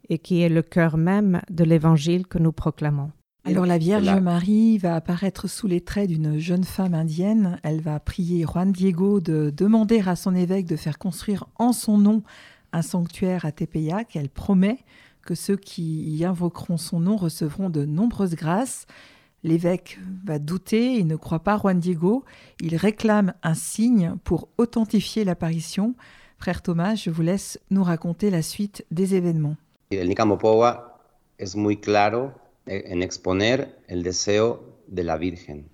et 0.08 0.18
qui 0.18 0.42
est 0.42 0.50
le 0.52 0.62
cœur 0.62 0.96
même 0.96 1.40
de 1.48 1.62
l'Évangile 1.64 2.26
que 2.26 2.38
nous 2.38 2.52
proclamons. 2.52 3.12
Alors 3.46 3.66
la 3.66 3.76
Vierge 3.78 4.04
La- 4.06 4.20
Marie 4.20 4.78
va 4.78 4.96
apparaître 4.96 5.48
sous 5.48 5.66
les 5.66 5.82
traits 5.82 6.08
d'une 6.08 6.38
jeune 6.38 6.64
femme 6.64 6.94
indienne. 6.94 7.58
Elle 7.62 7.80
va 7.80 8.00
prier 8.00 8.44
Juan 8.44 8.72
Diego 8.72 9.20
de 9.20 9.52
demander 9.54 10.00
à 10.06 10.16
son 10.16 10.34
évêque 10.34 10.66
de 10.66 10.76
faire 10.76 10.98
construire 10.98 11.46
en 11.56 11.72
son 11.72 11.98
nom 11.98 12.22
un 12.72 12.80
sanctuaire 12.82 13.44
à 13.44 13.52
Tepeyac. 13.52 14.16
Elle 14.16 14.30
promet 14.30 14.78
que 15.22 15.34
ceux 15.34 15.56
qui 15.56 16.04
y 16.16 16.24
invoqueront 16.24 16.78
son 16.78 17.00
nom 17.00 17.16
recevront 17.16 17.68
de 17.68 17.84
nombreuses 17.84 18.34
grâces. 18.34 18.86
L'évêque 19.42 19.98
va 20.24 20.38
douter, 20.38 20.94
il 20.94 21.06
ne 21.06 21.16
croit 21.16 21.40
pas 21.40 21.58
Juan 21.58 21.78
Diego. 21.78 22.24
Il 22.60 22.76
réclame 22.76 23.34
un 23.42 23.54
signe 23.54 24.14
pour 24.24 24.48
authentifier 24.56 25.22
l'apparition. 25.24 25.94
Frère 26.38 26.62
Thomas, 26.62 26.94
je 26.94 27.10
vous 27.10 27.22
laisse 27.22 27.60
nous 27.70 27.84
raconter 27.84 28.30
la 28.30 28.40
suite 28.40 28.86
des 28.90 29.14
événements. 29.14 29.56
Y 29.90 29.96
el 29.96 30.08
Nicamopoa 30.08 30.98
es 31.38 31.54
muy 31.56 31.76
claro 31.76 32.32
en 32.66 33.02
exponer 33.02 33.78
el 33.88 34.02
deseo 34.02 34.80
de 34.86 35.02
la 35.04 35.16
Virgen. 35.16 35.68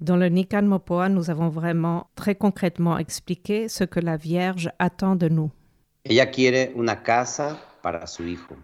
Dans 0.00 0.16
le 0.16 0.28
Nikan 0.30 0.62
Mopoa, 0.66 1.08
nous 1.10 1.28
avons 1.28 1.50
vraiment 1.50 2.08
très 2.14 2.34
concrètement 2.34 2.96
expliqué 2.98 3.68
ce 3.68 3.84
que 3.84 4.00
la 4.00 4.16
Vierge 4.16 4.70
attend 4.78 5.14
de 5.16 5.28
nous. 5.28 5.50
Ella 6.04 6.30
quiere 6.30 6.72
una 6.74 7.02
casa 7.02 7.60
para 7.82 8.06
su 8.06 8.26
hijo, 8.26 8.56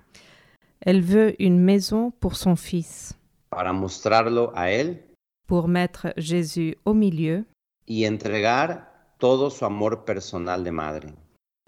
Elle 0.80 1.02
veut 1.02 1.34
une 1.38 1.58
maison 1.58 2.10
pour 2.10 2.36
son 2.36 2.56
fils, 2.56 3.14
para 3.50 3.72
mostrarlo 3.72 4.50
a 4.54 4.70
él 4.70 5.02
pour 5.46 5.68
mettre 5.68 6.12
Jésus 6.16 6.76
au 6.84 6.94
milieu 6.94 7.44
y 7.86 8.04
entregar 8.04 8.90
todo 9.18 9.50
su 9.50 9.64
amor 9.64 10.04
personal 10.04 10.64
de 10.64 10.70
madre. 10.70 11.12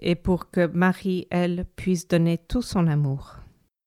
et 0.00 0.14
pour 0.14 0.50
que 0.50 0.66
Marie, 0.68 1.26
elle, 1.30 1.64
puisse 1.76 2.06
donner 2.08 2.38
tout 2.38 2.62
son 2.62 2.86
amour. 2.86 3.40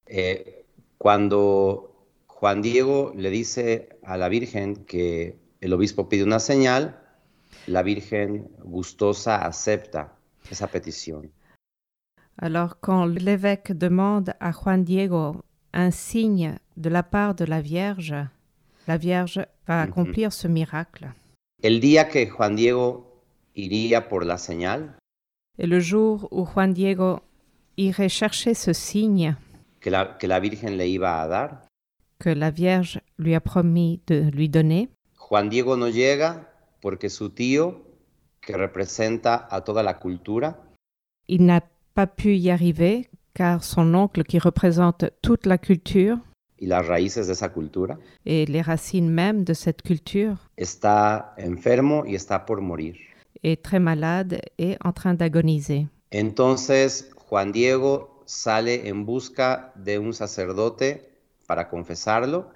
Eh, 0.07 0.65
cuando 0.97 1.90
Juan 2.41 2.63
Diego 2.63 3.13
le 3.15 3.29
dice 3.29 3.99
a 4.01 4.17
la 4.17 4.27
Virgen 4.27 4.83
que 4.85 5.37
el 5.61 5.73
obispo 5.73 6.09
pide 6.09 6.23
una 6.23 6.39
señal, 6.39 6.99
la 7.67 7.83
Virgen 7.83 8.49
gustosa 8.63 9.45
acepta 9.45 10.17
esa 10.49 10.65
petición. 10.65 11.29
Alors 12.37 12.79
quand 12.79 13.05
l'évêque 13.05 13.73
demande 13.73 14.33
à 14.39 14.51
Juan 14.53 14.83
Diego 14.83 15.43
un 15.71 15.91
signe 15.91 16.57
de 16.77 16.89
la 16.89 17.03
part 17.03 17.35
de 17.35 17.45
la 17.45 17.61
Vierge, 17.61 18.15
la 18.87 18.97
Vierge 18.97 19.45
va 19.69 19.83
accomplir 19.83 20.33
ce 20.33 20.47
miracle. 20.47 21.13
El 21.61 21.79
día 21.79 22.09
que 22.09 22.27
Juan 22.27 22.55
Diego 22.55 23.21
iría 23.53 24.09
por 24.09 24.25
la 24.25 24.39
señal, 24.39 24.97
Et 25.59 25.67
le 25.67 25.79
jour 25.79 26.27
où 26.31 26.43
Juan 26.43 26.73
Diego 26.73 27.21
irait 27.77 28.09
chercher 28.09 28.55
ce 28.55 28.73
signe 28.73 29.35
que 29.79 29.91
la, 29.91 30.17
que 30.17 30.25
la 30.25 30.39
Virgen 30.39 30.75
le 30.75 30.87
iba 30.87 31.21
a 31.21 31.27
dar, 31.27 31.70
que 32.21 32.35
la 32.35 32.51
Vierge 32.51 33.01
lui 33.17 33.33
a 33.33 33.41
promis 33.41 33.99
de 34.05 34.29
lui 34.31 34.47
donner, 34.47 34.89
Juan 35.17 35.49
Diego 35.49 35.75
no 35.75 35.89
llega 35.89 36.49
porque 36.79 37.09
su 37.09 37.31
tío, 37.31 37.81
que 38.41 38.55
representa 38.55 39.47
a 39.49 39.61
toda 39.61 39.81
la 39.81 39.97
cultura, 39.99 40.59
il 41.27 41.45
n'a 41.45 41.63
pas 41.93 42.07
pu 42.07 42.29
y 42.29 42.49
arriver 42.49 43.09
car 43.33 43.63
son 43.63 43.95
oncle 43.95 44.23
qui 44.23 44.39
représente 44.39 45.13
toute 45.21 45.47
la 45.47 45.57
culture 45.57 46.17
y 46.59 46.67
las 46.67 46.85
raíces 46.87 47.25
de 47.25 47.33
esa 47.33 47.49
cultura, 47.49 47.97
et 48.25 48.45
les 48.45 48.61
racines 48.61 49.09
même 49.09 49.43
de 49.43 49.55
cette 49.55 49.81
culture 49.81 50.37
está 50.57 51.33
enfermo 51.39 52.03
y 52.05 52.13
está 52.13 52.45
por 52.45 52.61
morir. 52.61 52.97
est 53.41 53.63
très 53.63 53.79
malade 53.79 54.39
et 54.59 54.77
en 54.83 54.91
train 54.93 55.15
d'agoniser. 55.15 55.87
Entonces 56.11 57.09
Juan 57.15 57.51
Diego 57.51 58.21
sale 58.25 58.87
en 58.87 59.05
busca 59.05 59.73
de 59.75 59.97
un 59.97 60.13
sacerdote 60.13 61.10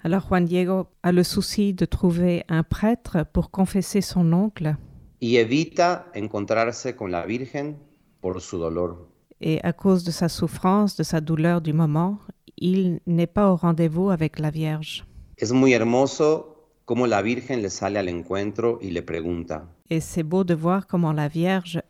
Alors 0.04 0.22
Juan 0.28 0.44
Diego 0.44 0.88
a 1.02 1.12
le 1.12 1.22
souci 1.22 1.74
de 1.74 1.84
trouver 1.84 2.44
un 2.48 2.62
prêtre 2.62 3.24
pour 3.32 3.50
confesser 3.50 4.00
son 4.00 4.32
oncle 4.32 4.76
y 5.20 5.36
evita 5.36 6.06
encontrarse 6.14 6.94
con 6.94 7.10
la 7.10 7.24
Virgen 7.26 7.76
por 8.20 8.40
su 8.40 8.58
dolor. 8.58 9.08
et 9.40 9.60
à 9.62 9.72
cause 9.72 10.04
de 10.04 10.10
sa 10.10 10.28
souffrance, 10.28 10.96
de 10.96 11.02
sa 11.02 11.20
douleur 11.20 11.60
du 11.60 11.72
moment, 11.72 12.18
il 12.56 13.00
n'est 13.06 13.26
pas 13.26 13.50
au 13.50 13.56
rendez-vous 13.56 14.10
avec 14.10 14.38
la 14.38 14.50
Vierge. 14.50 15.04
Es 15.36 15.52
muy 15.52 15.72
hermoso 15.74 16.70
cómo 16.86 17.06
la 17.06 17.20
Virgen 17.22 17.60
le 17.62 17.68
sale 17.68 17.98
al 17.98 18.08
encuentro 18.08 18.78
y 18.80 18.90
le 18.90 19.02
pregunta, 19.02 19.66
Et 19.90 20.00
c'est 20.00 20.22
beau 20.22 20.44
de 20.44 20.54
voir 20.54 20.86
comment 20.86 21.12
la 21.12 21.28
Vierge 21.28 21.82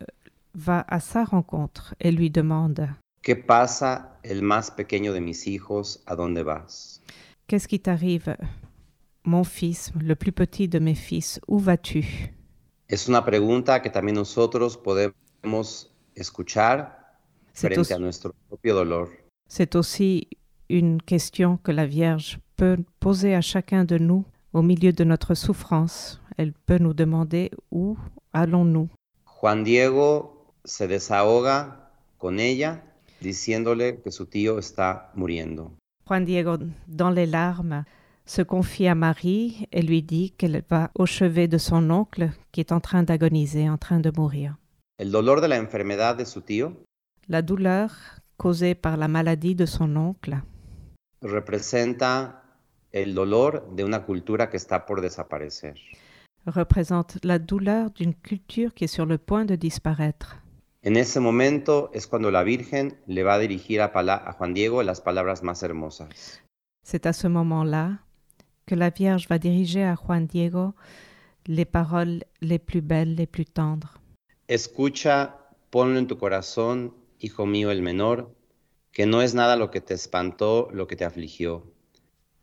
va 0.54 0.84
à 0.88 1.00
sa 1.00 1.24
rencontre 1.24 1.94
et 2.00 2.10
lui 2.10 2.30
demande 2.30 2.88
¿qué 3.26 3.34
pasa 3.34 4.20
el 4.22 4.42
más 4.42 4.70
pequeño 4.70 5.12
de 5.12 5.20
mis 5.20 5.48
hijos? 5.48 6.00
¿A 6.06 6.14
dónde 6.14 6.44
vas? 6.44 7.02
Qu'est-ce 7.48 7.66
qui 7.66 7.80
t'arrive, 7.80 8.36
mon 9.24 9.42
fils, 9.42 9.92
le 10.00 10.14
plus 10.14 10.30
petit 10.30 10.68
de 10.68 10.78
mes 10.78 10.94
fils 10.94 11.40
Où 11.48 11.58
vas-tu? 11.58 12.04
Es 12.86 13.08
una 13.08 13.24
pregunta 13.24 13.82
que 13.82 13.90
también 13.90 14.14
nosotros 14.14 14.76
podemos 14.76 15.90
escuchar 16.14 17.16
C'est 17.52 17.66
frente 17.66 17.80
aussi, 17.80 17.94
a 17.94 17.98
nuestro 17.98 18.32
propio 18.48 18.76
dolor. 18.76 19.08
c'est 19.48 19.74
aussi 19.74 20.28
une 20.68 21.02
question 21.02 21.56
que 21.56 21.72
la 21.72 21.84
Vierge 21.86 22.38
peut 22.54 22.76
poser 23.00 23.34
à 23.34 23.40
chacun 23.40 23.84
de 23.84 23.98
nous 23.98 24.24
au 24.52 24.62
milieu 24.62 24.92
de 24.92 25.02
notre 25.02 25.34
souffrance. 25.34 26.20
Elle 26.36 26.52
peut 26.52 26.78
nous 26.78 26.94
demander 26.94 27.50
où 27.72 27.98
allons-nous? 28.32 28.88
Juan 29.24 29.64
Diego 29.64 30.46
se 30.64 30.86
desahoga 30.86 31.90
con 32.18 32.38
ella 32.38 32.84
diciéndole 33.20 34.00
que 34.02 34.10
su 34.10 34.26
tío 34.26 34.58
está 34.58 35.10
muriendo. 35.14 35.72
Juan 36.06 36.24
Diego, 36.24 36.58
dans 36.86 37.10
les 37.10 37.26
larmes, 37.26 37.84
se 38.24 38.42
confie 38.42 38.88
à 38.88 38.94
Marie 38.94 39.66
et 39.72 39.82
lui 39.82 40.02
dit 40.02 40.32
qu'elle 40.32 40.62
va 40.68 40.90
au 40.94 41.06
chevet 41.06 41.48
de 41.48 41.58
son 41.58 41.90
oncle 41.90 42.30
qui 42.52 42.60
est 42.60 42.72
en 42.72 42.80
train 42.80 43.02
d'agoniser, 43.02 43.68
en 43.68 43.78
train 43.78 44.00
de 44.00 44.10
mourir. 44.16 44.56
El 44.98 45.10
dolor 45.10 45.40
de 45.40 45.48
la 45.48 45.60
enfermedad 45.60 46.16
de 46.16 46.24
su 46.24 46.40
tío 46.42 46.72
La 47.28 47.42
douleur 47.42 47.90
causée 48.36 48.74
par 48.74 48.96
la 48.96 49.08
maladie 49.08 49.54
de 49.54 49.66
son 49.66 49.96
oncle 49.96 50.42
representa 51.22 52.42
el 52.92 53.14
dolor 53.14 53.68
de 53.74 53.84
una 53.84 54.04
cultura 54.04 54.48
que 54.48 54.56
está 54.56 54.86
por 54.86 55.00
desaparecer. 55.00 55.74
représente 56.46 57.18
la 57.24 57.38
douleur 57.38 57.90
d'une 57.90 58.14
culture 58.14 58.72
qui 58.72 58.84
est 58.84 58.94
sur 58.94 59.06
le 59.06 59.18
point 59.18 59.44
de 59.44 59.56
disparaître. 59.56 60.38
En 60.86 60.96
ese 60.96 61.18
momento 61.18 61.90
es 61.94 62.06
cuando 62.06 62.30
la 62.30 62.44
Virgen 62.44 62.96
le 63.08 63.24
va 63.24 63.34
a 63.34 63.38
dirigir 63.40 63.80
a, 63.80 63.92
pala- 63.92 64.22
a 64.24 64.32
Juan 64.34 64.54
Diego 64.54 64.84
las 64.84 65.00
palabras 65.00 65.42
más 65.42 65.64
hermosas. 65.64 66.40
C'est 66.84 67.06
à 67.06 67.12
ce 67.12 67.26
moment-là 67.26 68.04
que 68.66 68.76
la 68.76 68.90
Vierge 68.90 69.26
va 69.28 69.36
diriger 69.38 69.82
à 69.82 69.96
Juan 69.96 70.28
Diego 70.28 70.76
les 71.44 71.64
paroles 71.64 72.24
les 72.40 72.60
plus 72.60 72.82
belles, 72.82 73.16
les 73.16 73.26
plus 73.26 73.46
tendres. 73.46 73.98
Escucha, 74.46 75.34
ponlo 75.70 75.98
en 75.98 76.06
tu 76.06 76.18
corazón, 76.18 76.94
hijo 77.18 77.46
mío 77.46 77.72
el 77.72 77.82
menor, 77.82 78.32
que 78.92 79.06
no 79.06 79.22
es 79.22 79.34
nada 79.34 79.56
lo 79.56 79.72
que 79.72 79.80
te 79.80 79.94
espantó, 79.94 80.68
lo 80.72 80.86
que 80.86 80.94
te 80.94 81.04
afligió. 81.04 81.64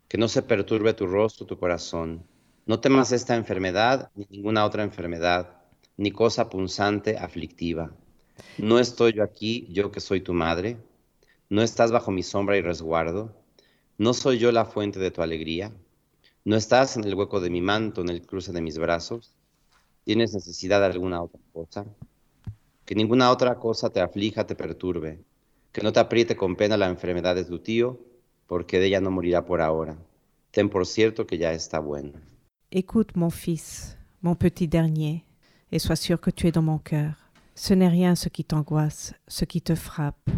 Que 0.06 0.18
no 0.18 0.28
se 0.28 0.42
perturbe 0.42 0.92
tu 0.92 1.06
rostro, 1.06 1.46
tu 1.46 1.56
corazón. 1.58 2.26
No 2.66 2.78
temas 2.78 3.10
esta 3.10 3.36
enfermedad 3.36 4.10
ni 4.14 4.26
ninguna 4.28 4.66
otra 4.66 4.82
enfermedad, 4.82 5.62
ni 5.96 6.10
cosa 6.10 6.50
punzante 6.50 7.16
aflictiva. 7.16 7.90
No 8.58 8.78
estoy 8.78 9.12
yo 9.14 9.22
aquí, 9.22 9.66
yo 9.70 9.90
que 9.90 10.00
soy 10.00 10.20
tu 10.20 10.32
madre. 10.32 10.76
No 11.48 11.62
estás 11.62 11.92
bajo 11.92 12.10
mi 12.10 12.22
sombra 12.22 12.56
y 12.56 12.62
resguardo. 12.62 13.34
No 13.98 14.14
soy 14.14 14.38
yo 14.38 14.50
la 14.52 14.64
fuente 14.64 14.98
de 14.98 15.10
tu 15.10 15.22
alegría. 15.22 15.72
No 16.44 16.56
estás 16.56 16.96
en 16.96 17.04
el 17.04 17.14
hueco 17.14 17.40
de 17.40 17.50
mi 17.50 17.62
manto, 17.62 18.02
en 18.02 18.08
el 18.08 18.26
cruce 18.26 18.52
de 18.52 18.60
mis 18.60 18.78
brazos. 18.78 19.34
¿Tienes 20.04 20.34
necesidad 20.34 20.80
de 20.80 20.86
alguna 20.86 21.22
otra 21.22 21.40
cosa? 21.52 21.86
Que 22.84 22.94
ninguna 22.94 23.30
otra 23.30 23.54
cosa 23.54 23.90
te 23.90 24.00
aflija, 24.00 24.46
te 24.46 24.54
perturbe. 24.54 25.20
Que 25.72 25.82
no 25.82 25.92
te 25.92 26.00
apriete 26.00 26.36
con 26.36 26.56
pena 26.56 26.76
la 26.76 26.88
enfermedad 26.88 27.34
de 27.34 27.44
tu 27.44 27.58
tío, 27.58 27.98
porque 28.46 28.78
de 28.78 28.86
ella 28.86 29.00
no 29.00 29.10
morirá 29.10 29.44
por 29.46 29.60
ahora. 29.60 29.96
Ten 30.50 30.68
por 30.68 30.86
cierto 30.86 31.26
que 31.26 31.38
ya 31.38 31.52
está 31.52 31.78
bueno. 31.78 32.12
Écoute, 32.70 33.12
mon 33.14 33.30
fils, 33.30 33.96
mon 34.20 34.34
petit 34.34 34.68
dernier, 34.68 35.24
et 35.70 35.78
sois 35.78 35.96
sûr 35.96 36.20
que 36.20 36.30
tu 36.30 36.46
es 36.46 36.52
dans 36.52 36.64
mon 36.64 36.78
cœur. 36.78 37.23
Ce 37.56 37.72
n'est 37.72 37.88
rien 37.88 38.16
ce 38.16 38.28
qui 38.28 38.44
t'angoisse, 38.44 39.14
ce 39.28 39.44
qui 39.44 39.62
te 39.62 39.76
frappe. 39.76 40.28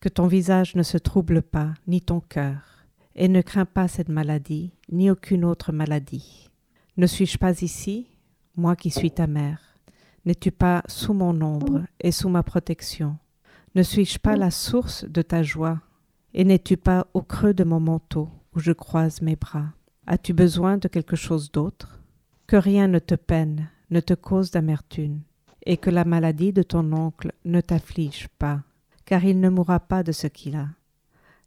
Que 0.00 0.08
ton 0.08 0.26
visage 0.26 0.74
ne 0.74 0.82
se 0.82 0.98
trouble 0.98 1.42
pas, 1.42 1.74
ni 1.86 2.00
ton 2.00 2.20
cœur, 2.20 2.84
et 3.14 3.28
ne 3.28 3.40
crains 3.40 3.66
pas 3.66 3.86
cette 3.86 4.08
maladie, 4.08 4.72
ni 4.90 5.08
aucune 5.08 5.44
autre 5.44 5.72
maladie. 5.72 6.50
Ne 6.96 7.06
suis-je 7.06 7.38
pas 7.38 7.62
ici, 7.62 8.08
moi 8.56 8.74
qui 8.74 8.90
suis 8.90 9.12
ta 9.12 9.28
mère? 9.28 9.60
N'es-tu 10.24 10.50
pas 10.50 10.82
sous 10.88 11.14
mon 11.14 11.40
ombre 11.40 11.82
et 12.00 12.10
sous 12.10 12.28
ma 12.28 12.42
protection? 12.42 13.16
Ne 13.76 13.84
suis-je 13.84 14.18
pas 14.18 14.36
la 14.36 14.50
source 14.50 15.04
de 15.04 15.22
ta 15.22 15.44
joie? 15.44 15.80
Et 16.34 16.44
n'es-tu 16.44 16.76
pas 16.76 17.06
au 17.14 17.22
creux 17.22 17.54
de 17.54 17.64
mon 17.64 17.78
manteau 17.78 18.28
où 18.54 18.58
je 18.58 18.72
croise 18.72 19.22
mes 19.22 19.36
bras? 19.36 19.68
As-tu 20.08 20.32
besoin 20.32 20.78
de 20.78 20.88
quelque 20.88 21.16
chose 21.16 21.52
d'autre? 21.52 22.00
Que 22.48 22.56
rien 22.56 22.88
ne 22.88 22.98
te 22.98 23.14
peine, 23.14 23.68
ne 23.90 24.00
te 24.00 24.14
cause 24.14 24.50
d'amertume, 24.50 25.20
et 25.66 25.76
que 25.76 25.90
la 25.90 26.04
maladie 26.04 26.52
de 26.52 26.62
ton 26.62 26.92
oncle 26.92 27.32
ne 27.44 27.60
t'afflige 27.60 28.28
pas, 28.38 28.62
car 29.04 29.24
il 29.24 29.40
ne 29.40 29.50
mourra 29.50 29.80
pas 29.80 30.02
de 30.02 30.12
ce 30.12 30.28
qu'il 30.28 30.56
a. 30.56 30.68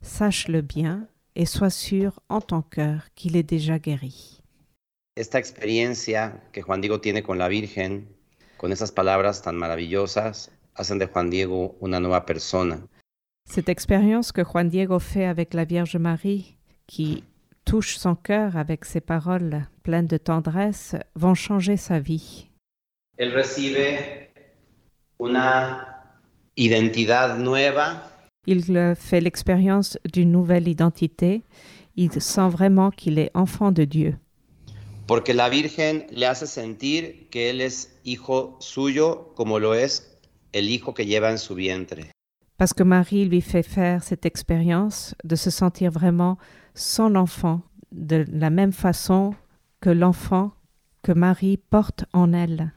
Sache-le 0.02 0.62
bien 0.62 1.08
et 1.36 1.46
sois 1.46 1.70
sûr 1.70 2.20
en 2.30 2.42
ton 2.42 2.62
cœur 2.62 3.08
qu'il 3.16 3.38
est 3.38 3.50
déjà 3.50 3.80
guéri. 3.80 4.42
Esta 5.16 5.40
experiencia 5.40 6.42
que 6.52 6.62
Juan 6.62 6.82
Diego 6.82 7.00
tiene 7.00 7.24
con 7.24 7.38
la 7.38 7.50
Virgen, 7.50 8.08
con 8.58 8.72
esas 8.72 8.92
palabras 8.92 9.42
tan 9.42 9.56
maravillosas, 9.56 10.52
hacen 10.76 11.00
de 11.00 11.08
Juan 11.08 11.30
Diego 11.30 11.76
una 11.80 12.00
nueva 12.00 12.26
persona. 12.26 12.80
Cette 13.46 13.70
expérience 13.70 14.32
que 14.32 14.44
Juan 14.44 14.70
Diego 14.70 15.00
fait 15.00 15.26
avec 15.26 15.54
la 15.54 15.66
Vierge 15.66 15.98
Marie, 15.98 16.58
qui 16.88 17.24
touche 17.66 17.98
son 17.98 18.16
cœur 18.16 18.58
avec 18.58 18.86
ses 18.86 19.02
paroles 19.02 19.68
pleines 19.84 20.08
de 20.08 20.18
tendresse, 20.18 20.96
vont 21.16 21.36
changer 21.36 21.76
sa 21.76 22.00
vie. 22.00 22.49
Él 23.20 23.34
recibe 23.34 24.32
una 25.20 26.04
identidad 26.56 27.38
nueva 27.38 28.06
Il 28.48 28.96
fait 28.96 29.20
l'expérience 29.20 30.00
d'une 30.12 30.32
nouvelle 30.32 30.70
identité. 30.70 31.44
Il 31.98 32.22
sent 32.22 32.48
vraiment 32.50 32.92
qu'il 32.92 33.20
est 33.20 33.30
enfant 33.34 33.74
de 33.74 33.84
Dieu. 33.84 34.16
porque 35.06 35.34
la 35.34 35.50
Virgen 35.50 36.06
le 36.16 36.28
hace 36.28 36.46
sentir 36.46 37.28
que 37.32 37.50
él 37.50 37.62
es 37.62 38.00
hijo 38.04 38.58
suyo 38.60 39.34
como 39.36 39.60
lo 39.60 39.74
es 39.74 40.16
el 40.54 40.70
hijo 40.70 40.94
que 40.94 41.06
lleva 41.06 41.32
en 41.32 41.40
su 41.40 41.56
vientre. 41.56 42.12
Parce 42.58 42.74
que 42.74 42.84
Marie 42.84 43.26
lui 43.26 43.42
fait 43.42 43.64
faire 43.64 44.04
cette 44.04 44.26
expérience 44.26 45.16
de 45.24 45.36
se 45.36 45.50
sentir 45.50 45.92
vraiment 45.92 46.38
son 46.76 47.16
enfant, 47.16 47.64
de 47.92 48.24
la 48.32 48.50
même 48.52 48.72
façon 48.72 49.34
que 49.82 49.90
l'enfant 49.90 50.54
que 51.02 51.12
Marie 51.12 51.58
porte 51.58 52.06
en 52.14 52.32
elle. 52.32 52.72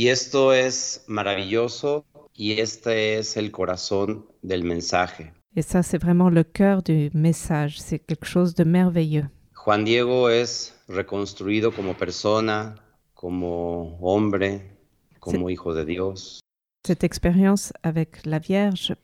Y 0.00 0.10
esto 0.10 0.52
es 0.52 1.02
maravilloso 1.08 2.04
y 2.32 2.60
este 2.60 3.18
es 3.18 3.36
el 3.36 3.50
corazón 3.50 4.26
del 4.42 4.62
mensaje. 4.62 5.32
Et 5.56 5.62
ça, 5.62 5.82
c'est 5.82 5.98
vraiment 6.00 6.30
le 6.30 6.44
cœur 6.44 6.84
du 6.84 7.10
message. 7.14 7.80
C'est 7.80 7.98
quelque 7.98 8.24
chose 8.24 8.54
de 8.54 8.62
merveilleux. 8.62 9.28
Juan 9.54 9.84
Diego 9.84 10.28
es 10.30 10.72
reconstruido 10.86 11.72
como 11.72 11.94
persona, 11.94 12.76
como 13.12 13.98
hombre, 14.00 14.78
como 15.18 15.50
hijo 15.50 15.74
de 15.74 15.84
Dios. 15.84 16.38
Cette 16.86 17.02
expérience 17.02 17.72
avec 17.82 18.24
la 18.24 18.38
Vierge 18.38 18.94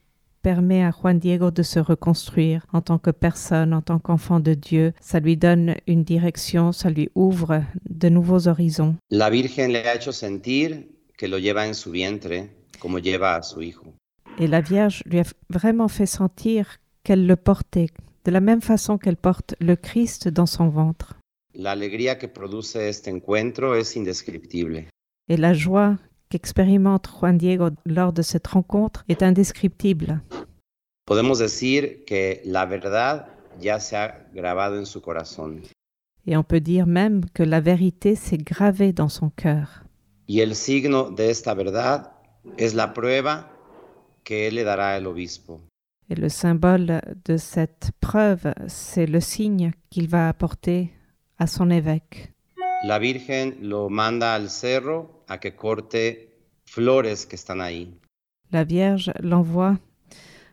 permet 0.44 0.84
à 0.84 0.90
Juan 0.90 1.18
Diego 1.18 1.50
de 1.50 1.62
se 1.62 1.80
reconstruire 1.80 2.66
en 2.74 2.82
tant 2.82 2.98
que 2.98 3.10
personne, 3.10 3.72
en 3.72 3.80
tant 3.80 3.98
qu'enfant 3.98 4.40
de 4.40 4.52
Dieu. 4.52 4.92
Ça 5.00 5.18
lui 5.18 5.38
donne 5.38 5.74
une 5.86 6.04
direction, 6.04 6.70
ça 6.70 6.90
lui 6.90 7.08
ouvre 7.14 7.62
de 7.88 8.10
nouveaux 8.10 8.46
horizons. 8.46 8.94
La 9.10 9.30
Virgen 9.30 9.72
le 9.72 9.78
hecho 9.78 10.12
sentir 10.12 10.84
que 11.16 11.26
lo 11.26 11.38
lleva 11.38 11.66
en 11.66 11.72
su 11.72 11.90
vientre 11.90 12.50
como 12.78 12.98
lleva 12.98 13.36
a 13.36 13.42
su 13.42 13.62
hijo. 13.62 13.94
Et 14.38 14.46
la 14.46 14.60
Vierge 14.60 15.02
lui 15.06 15.20
a 15.20 15.24
vraiment 15.48 15.88
fait 15.88 16.06
sentir 16.06 16.78
qu'elle 17.04 17.26
le 17.26 17.36
portait, 17.36 17.88
de 18.26 18.30
la 18.30 18.40
même 18.40 18.60
façon 18.60 18.98
qu'elle 18.98 19.16
porte 19.16 19.54
le 19.60 19.76
Christ 19.76 20.28
dans 20.28 20.46
son 20.46 20.68
ventre. 20.68 21.16
Que 21.54 22.26
produce 22.26 22.76
este 22.76 23.08
encuentro 23.08 23.74
es 23.74 23.96
indescriptible. 23.96 24.84
Et 25.28 25.38
la 25.38 25.54
joie 25.54 25.96
qu'expérimente 26.28 27.06
Juan 27.06 27.38
Diego 27.38 27.68
lors 27.86 28.12
de 28.12 28.22
cette 28.22 28.48
rencontre 28.48 29.04
est 29.08 29.22
indescriptible. 29.22 30.20
Podemos 31.06 31.38
decir 31.38 32.04
que 32.06 32.40
la 32.44 32.64
verdad 32.66 33.28
ya 33.60 33.78
se 33.80 33.96
ha 33.96 34.26
grabado 34.32 34.78
en 34.78 34.86
su 34.86 35.00
corazón 35.02 35.62
Et 36.26 36.36
on 36.36 36.42
peut 36.42 36.60
dire 36.62 36.86
même 36.86 37.26
que 37.34 37.42
la 37.42 37.60
vérité 37.60 38.16
s'est 38.16 38.38
gravée 38.38 38.92
dans 38.94 39.10
son 39.10 39.28
cœur. 39.30 39.82
y 40.26 40.40
el 40.40 40.54
signo 40.54 41.10
de 41.10 41.28
esta 41.30 41.52
verdad 41.54 42.12
es 42.56 42.72
la 42.74 42.94
prueba 42.94 43.50
que 44.24 44.46
él 44.48 44.54
le 44.54 44.64
dará 44.64 44.94
al 44.94 45.06
obispo. 45.06 45.60
Et 46.08 46.14
le 46.16 46.30
symbole 46.30 47.00
de 47.26 47.36
cette 47.36 47.90
preuve, 48.00 48.54
c'est 48.68 49.06
le 49.06 49.20
signe 49.20 49.72
qu'il 49.90 50.08
va 50.08 50.28
apporter 50.30 50.92
à 51.38 51.46
son 51.46 51.70
évêque. 51.70 52.32
La 52.86 52.98
Virgen 52.98 53.54
lo 53.60 53.88
manda 53.90 54.34
al 54.34 54.48
cerro 54.48 55.24
a 55.28 55.38
que 55.38 55.54
corte 55.54 56.30
flores 56.66 57.26
que 57.26 57.36
están 57.36 57.60
ahí. 57.60 57.98
La 58.50 58.64
Vierge 58.64 59.12
l'envoie 59.20 59.78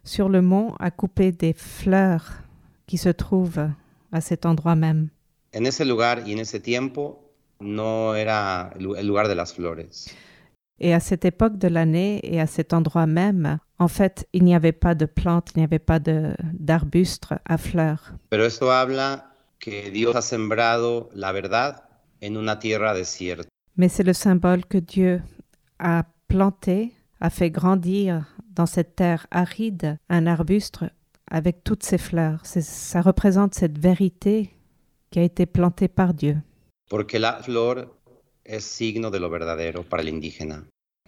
sur 0.04 0.30
le 0.30 0.42
mont 0.42 0.76
à 0.80 0.92
couper 0.92 1.32
des 1.32 1.54
fleurs 1.54 2.42
qui 2.88 2.98
se 2.98 3.10
trouvent 3.10 3.70
à 4.12 4.22
cet 4.22 4.46
endroit 4.46 4.76
même. 4.76 5.10
En 5.56 5.66
ese 5.66 5.82
lugar 5.86 6.28
y 6.28 6.34
en 6.34 6.40
ese 6.40 6.60
tiempo 6.62 7.20
no 7.60 8.16
era 8.16 8.72
el 8.76 8.84
lu- 8.84 8.96
el 8.98 9.06
lugar 9.08 9.28
de 9.28 9.36
las 9.36 9.54
flores. 9.54 10.08
Et 10.80 10.94
à 10.94 11.00
cette 11.00 11.26
époque 11.26 11.58
de 11.58 11.68
l'année 11.68 12.20
et 12.24 12.42
à 12.42 12.48
cet 12.48 12.74
endroit 12.74 13.06
même, 13.06 13.60
en 13.78 13.88
fait, 13.88 14.28
il 14.34 14.44
n'y 14.44 14.56
avait 14.56 14.72
pas 14.72 14.96
de 14.96 15.06
plantes, 15.06 15.52
il 15.56 15.60
n'y 15.60 15.64
avait 15.64 15.78
pas 15.78 16.00
d'arbustes 16.00 17.28
à 17.46 17.58
fleurs. 17.58 18.14
Pero 18.30 18.46
esto 18.46 18.72
habla 18.72 19.32
que 19.60 19.92
Dios 19.92 20.16
ha 20.16 20.22
sembrado 20.24 21.10
la 21.14 21.32
verdad 21.32 21.84
en 22.24 22.36
una 22.36 22.58
tierra 22.58 22.94
desierta. 22.96 23.48
Mais 23.78 23.90
c'est 23.90 24.04
le 24.04 24.14
symbole 24.14 24.66
que 24.66 24.80
Dieu 24.80 25.22
a 25.80 26.06
planté, 26.28 26.94
a 27.20 27.30
fait 27.30 27.52
grandir 27.52 28.26
dans 28.56 28.66
cette 28.66 28.96
terre 28.96 29.28
aride 29.32 29.98
un 30.10 30.28
arbuste 30.28 30.80
avec 31.30 31.64
toutes 31.64 31.84
ses 31.84 31.98
fleurs. 31.98 32.42
Ça 32.46 33.02
représente 33.02 33.56
cette 33.56 33.78
vérité 33.78 34.52
qui 35.10 35.20
a 35.20 35.24
été 35.24 35.46
plantée 35.46 35.88
par 35.88 36.14
Dieu. 36.14 36.38
Porque 36.90 37.18
la 37.18 37.42
flor 37.42 37.88
es 38.46 38.60
signo 38.60 39.10
de 39.12 39.20
lo 39.20 39.30
verdadero 39.30 39.84
para 39.84 40.04
el 40.04 40.10
indígena. 40.10 40.64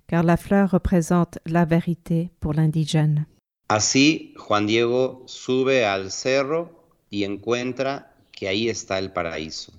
Car 0.08 0.24
la 0.24 0.38
fleur 0.38 0.72
représente 0.72 1.40
la 1.46 1.66
vérité 1.66 2.32
pour 2.40 2.54
l'indigène. 2.54 3.26
Así, 3.70 4.34
Juan 4.38 4.66
Diego 4.66 5.24
sube 5.26 5.86
al 5.86 6.12
cerro 6.12 6.70
y 7.10 7.24
encuentra 7.24 8.14
que 8.32 8.48
ahí 8.48 8.70
está 8.70 9.00
el 9.00 9.12
paraíso. 9.12 9.74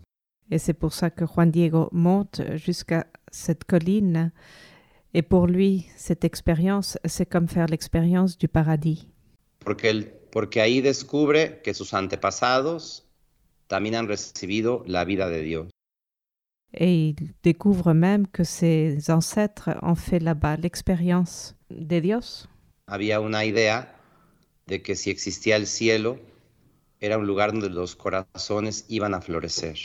Et 0.50 0.58
c'est 0.58 0.74
pour 0.74 0.92
ça 0.92 1.10
que 1.10 1.26
Juan 1.26 1.50
Diego 1.50 1.88
monte 1.92 2.42
jusqu'à 2.56 3.06
cette 3.30 3.64
colline. 3.64 4.30
Et 5.14 5.22
pour 5.22 5.46
lui, 5.46 5.86
cette 5.96 6.24
expérience, 6.24 6.98
c'est 7.04 7.26
comme 7.28 7.48
faire 7.48 7.66
l'expérience 7.66 8.36
du 8.36 8.48
paradis. 8.48 9.06
Porque, 9.60 9.84
el- 9.90 10.12
porque 10.32 10.60
ahí 10.60 10.80
descubre 10.80 11.62
que 11.62 11.72
sus 11.72 11.94
antepasados 11.94 13.06
también 13.68 13.94
han 13.94 14.08
recibido 14.08 14.82
la 14.86 15.04
vida 15.04 15.28
de 15.28 15.42
Dios. 15.42 15.68
Et 16.76 17.10
il 17.10 17.34
découvre 17.44 17.94
même 17.94 18.26
que 18.26 18.42
ses 18.42 19.08
ancêtres 19.08 19.70
ont 19.82 19.94
fait 19.94 20.18
là-bas 20.18 20.56
l'expérience 20.56 21.54
de 21.70 22.00
Dios. 22.00 22.48
Había 22.88 23.20
una 23.20 23.44
idea 23.44 23.94
de 24.66 24.82
que 24.82 24.96
si 24.96 25.10
existía 25.10 25.54
el 25.56 25.66
cielo, 25.68 26.18
era 27.00 27.16
un 27.16 27.26
lugar 27.26 27.52
donde 27.52 27.70
los 27.70 27.94
corazones 27.94 28.84
iban 28.88 29.14
a 29.14 29.20
florecer. 29.20 29.78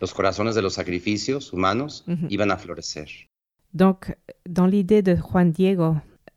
Los 0.00 0.12
corazones 0.12 0.56
de 0.56 0.62
los 0.62 0.74
sacrificios 0.74 1.52
humanos 1.52 2.02
Ujú. 2.08 2.26
iban 2.28 2.50
a 2.50 2.56
florecer. 2.58 3.27
Donc, 3.74 4.16
dans 4.48 4.66
l'idée 4.66 5.02
de 5.02 5.14
Juan 5.14 5.50
Diego, 5.50 5.96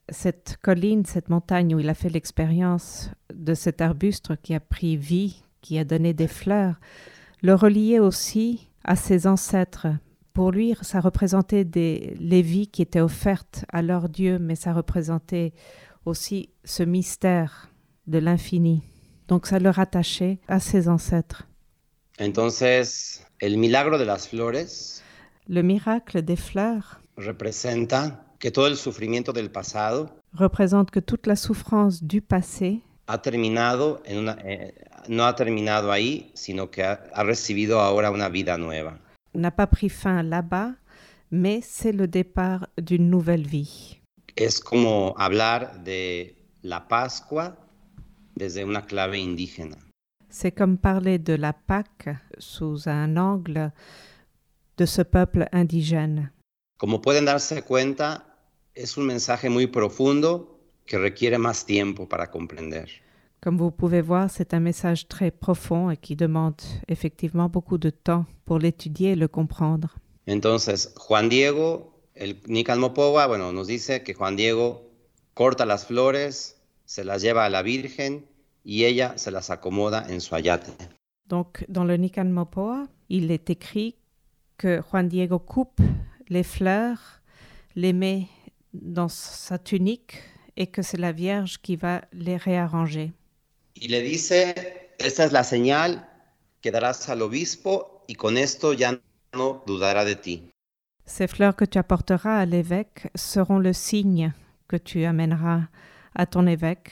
cette 0.10 0.58
colline, 0.62 1.06
cette 1.06 1.30
montagne 1.30 1.74
où 1.74 1.80
il 1.80 1.89
a 1.89 1.94
fait 1.94 2.10
l'expérience 2.10 3.10
de 3.34 3.54
cet 3.54 3.82
arbuste 3.82 4.36
qui 4.41 4.54
a 4.54 4.60
pris 4.60 4.98
vie, 4.98 5.44
qui 5.62 5.78
a 5.78 5.86
donné 5.86 6.13
des 6.13 6.28
fleurs, 6.28 6.80
le 7.41 7.56
reliait 7.56 8.00
aussi 8.00 8.67
à 8.84 8.96
ses 8.96 9.28
ancêtres. 9.28 9.88
Pour 10.34 10.52
lui, 10.52 10.76
ça 10.82 11.00
représentait 11.00 11.65
des, 11.65 12.15
les 12.20 12.41
vies 12.41 12.67
qui 12.67 12.82
étaient 12.82 13.02
offertes 13.02 13.65
à 13.72 13.82
leur 13.82 14.10
Dieu, 14.10 14.38
mais 14.39 14.56
ça 14.56 14.74
représentait 14.74 15.54
aussi 16.06 16.50
ce 16.63 16.84
mystère 16.84 17.70
de 18.08 18.17
l'infini. 18.17 18.84
Donc, 19.28 19.48
ça 19.48 19.60
le 19.60 19.70
rattachait 19.70 20.39
à 20.48 20.60
ses 20.60 20.88
ancêtres. 20.89 21.48
Entonces, 22.20 23.24
el 23.39 23.58
milagro 23.58 23.98
de 23.98 24.04
las 24.04 24.28
flores 24.28 25.02
Le 25.48 25.63
miracle 25.63 26.22
des 26.22 26.36
fleurs 26.36 27.01
representa 27.17 28.26
que 28.39 28.52
todo 28.52 28.67
el 28.67 28.78
sufrimiento 28.78 29.34
del 29.34 29.52
pasado 29.52 30.15
représente 30.34 30.91
que 30.91 31.02
toute 31.02 31.28
la 31.28 31.36
souffrance 31.36 32.00
du 32.04 32.21
passé 32.21 32.82
ha 33.08 33.21
terminado 33.21 34.02
en 34.06 34.19
una, 34.19 34.38
eh, 34.43 34.74
no 35.08 35.26
ha 35.26 35.36
terminado 35.36 35.91
ahí, 35.91 36.32
sino 36.34 36.69
que 36.71 36.84
ha, 36.84 37.04
ha 37.13 37.24
recibido 37.24 37.80
ahora 37.82 38.12
una 38.12 38.30
vida 38.30 38.58
nueva. 38.58 39.00
n'a 39.34 39.52
pas 39.52 39.67
pris 39.67 39.89
fin 39.89 40.24
là-bas, 40.24 40.74
mais 41.32 41.62
c'est 41.62 41.91
le 41.91 42.08
départ 42.08 42.67
d'une 42.78 43.10
nouvelle 43.10 43.47
vie. 43.47 44.00
Es 44.36 44.60
como 44.60 45.13
hablar 45.17 45.84
de 45.84 46.34
la 46.63 46.80
Pascua 46.88 47.56
desde 48.36 48.63
una 48.63 48.82
clave 48.82 49.17
indígena. 49.19 49.78
C'est 50.30 50.52
comme 50.52 50.78
parler 50.78 51.19
de 51.19 51.34
la 51.34 51.52
Pâque 51.54 52.15
sous 52.38 52.88
un 52.88 53.17
angle 53.17 53.71
de 54.78 54.86
ce 54.86 55.02
peuple 55.02 55.47
indigène. 55.52 56.32
Como 56.82 57.00
pueden 57.00 57.26
darse 57.26 57.62
cuenta, 57.62 58.26
es 58.74 58.98
un 58.98 59.06
mensaje 59.06 59.52
muy 59.52 59.67
profundo 59.67 60.58
que 60.88 60.98
requiere 60.98 61.38
más 61.38 61.63
tiempo 61.63 62.10
para 62.10 62.32
comprender. 62.32 62.89
Comme 63.39 63.60
vous 63.60 63.70
pouvez 63.70 64.02
voir, 64.02 64.32
c'est 64.32 64.56
un 64.56 64.62
message 64.62 65.08
très 65.08 65.30
profond 65.30 65.91
et 65.91 65.98
qui 65.98 66.15
demande 66.15 66.60
effectivement 66.88 67.50
beaucoup 67.50 67.78
de 67.78 67.91
temps 67.91 68.26
pour 68.46 68.58
l'étudier 68.58 69.12
et 69.12 69.15
le 69.15 69.28
comprendre. 69.28 69.96
Entonces, 70.26 70.91
Juan 70.98 71.30
Diego, 71.30 71.94
el 72.15 72.38
Nican 72.48 72.80
Mopowa, 72.80 73.28
bueno, 73.28 73.52
nos 73.52 73.67
dice 73.67 74.02
que 74.02 74.15
Juan 74.15 74.36
Diego 74.36 74.82
corta 75.36 75.67
las 75.67 75.86
flores, 75.86 76.60
se 76.86 77.04
las 77.04 77.22
lleva 77.22 77.46
a 77.46 77.50
la 77.52 77.62
Virgen 77.62 78.26
y 78.63 78.86
ella 78.86 79.20
se 79.20 79.30
las 79.30 79.52
acomoda 79.52 80.04
en 80.10 80.20
su 80.20 80.34
ayate. 80.34 80.72
Donc, 81.28 81.63
dans 81.67 81.86
le 81.86 81.98
Nican 81.98 82.32
Mopoa, 82.32 82.88
il 83.08 83.30
est 83.30 83.52
écrit 83.52 83.98
que 84.58 84.82
Juan 84.82 85.08
Diego 85.08 85.38
coupe 85.38 85.80
les 86.32 86.44
fleurs, 86.44 87.22
les 87.76 87.91
met 87.91 88.28
dans 88.74 89.10
sa 89.10 89.60
tunique 89.60 90.24
et 90.56 90.67
que 90.67 90.82
c'est 90.82 90.98
la 90.98 91.12
Vierge 91.12 91.60
qui 91.62 91.76
va 91.76 92.02
les 92.13 92.38
réarranger. 92.38 93.12
Y 93.76 93.89
le 93.89 94.02
dice, 94.02 94.56
esta 94.98 95.26
es 95.26 95.34
la 95.34 95.44
señal 95.44 96.08
que 96.62 96.72
darás 96.72 97.10
al 97.10 97.22
obispo 97.22 98.04
y 98.08 98.15
con 98.15 98.38
esto 98.38 98.74
ya 98.74 99.00
no 99.34 99.62
dudará 99.67 100.06
de 100.06 100.15
ti. 100.15 100.44
Ces 101.06 101.28
fleurs 101.28 101.56
que 101.56 101.65
tu 101.65 101.78
apporteras 101.78 102.39
à 102.39 102.46
l'évêque 102.46 103.10
seront 103.15 103.60
le 103.60 103.74
signe 103.74 104.32
que 104.70 104.78
tu 104.78 105.04
amèneras 105.04 105.67
à 106.15 106.26
ton 106.26 106.48
évêque, 106.48 106.91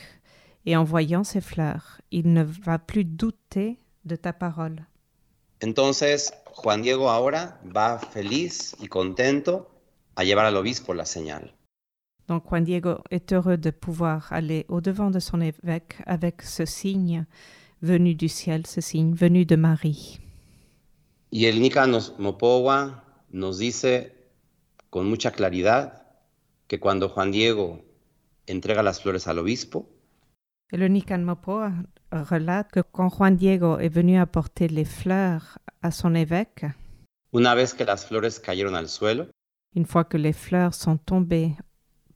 et 0.65 0.75
en 0.75 0.83
voyant 0.83 1.23
ces 1.23 1.39
fleurs, 1.39 2.01
il 2.11 2.33
ne 2.33 2.43
va 2.43 2.77
plus 2.77 3.05
douter 3.05 3.79
de 4.03 4.17
ta 4.17 4.33
parole. 4.33 4.85
Entonces, 5.61 6.33
Juan 6.45 6.81
Diego 6.81 7.09
ahora 7.09 7.59
va 7.75 7.99
feliz 7.99 8.75
y 8.79 8.87
contento 8.87 9.69
a 10.15 10.23
llevar 10.23 10.45
al 10.45 10.55
obispo 10.57 10.93
la 10.93 11.05
señal. 11.05 11.53
Donc 12.27 12.43
Juan 12.45 12.63
Diego 12.63 13.01
est 13.09 13.31
heureux 13.31 13.57
de 13.57 13.71
pouvoir 13.71 14.31
aller 14.31 14.65
au-devant 14.69 15.09
de 15.09 15.19
son 15.19 15.41
évêque 15.41 15.95
avec 16.05 16.41
ce 16.43 16.65
signe 16.65 17.25
venu 17.81 18.13
du 18.13 18.29
ciel, 18.29 18.67
ce 18.67 18.81
signe 18.81 19.13
venu 19.15 19.45
de 19.45 19.55
Marie. 19.55 20.19
Y 21.31 21.45
el 21.45 21.59
Nican 21.61 21.87
nos- 21.87 22.13
Mopowa 22.19 23.03
nos 23.31 23.57
dice 23.59 24.13
con 24.89 25.07
mucha 25.09 25.31
claridad 25.31 26.03
que 26.67 26.79
cuando 26.79 27.09
Juan 27.09 27.31
Diego 27.31 27.81
entrega 28.47 28.83
las 28.83 29.01
flores 29.01 29.27
al 29.27 29.39
obispo, 29.39 29.87
le 30.77 30.87
Nican 30.87 31.19
Mopoa 31.19 31.71
relate 32.11 32.71
que 32.71 32.81
quand 32.81 33.09
Juan 33.09 33.35
Diego 33.35 33.77
est 33.79 33.89
venu 33.93 34.17
apporter 34.17 34.67
les 34.67 34.85
fleurs 34.85 35.59
à 35.81 35.91
son 35.91 36.15
évêque, 36.15 36.65
una 37.33 37.55
vez 37.55 37.75
que 37.75 37.83
las 37.83 38.05
flores 38.05 38.39
cayeron 38.39 38.73
al 38.75 38.87
suelo, 38.87 39.25
une 39.75 39.85
fois 39.85 40.03
que 40.03 40.17
les 40.17 40.33
fleurs 40.33 40.73
sont 40.73 40.97
tombées 40.97 41.55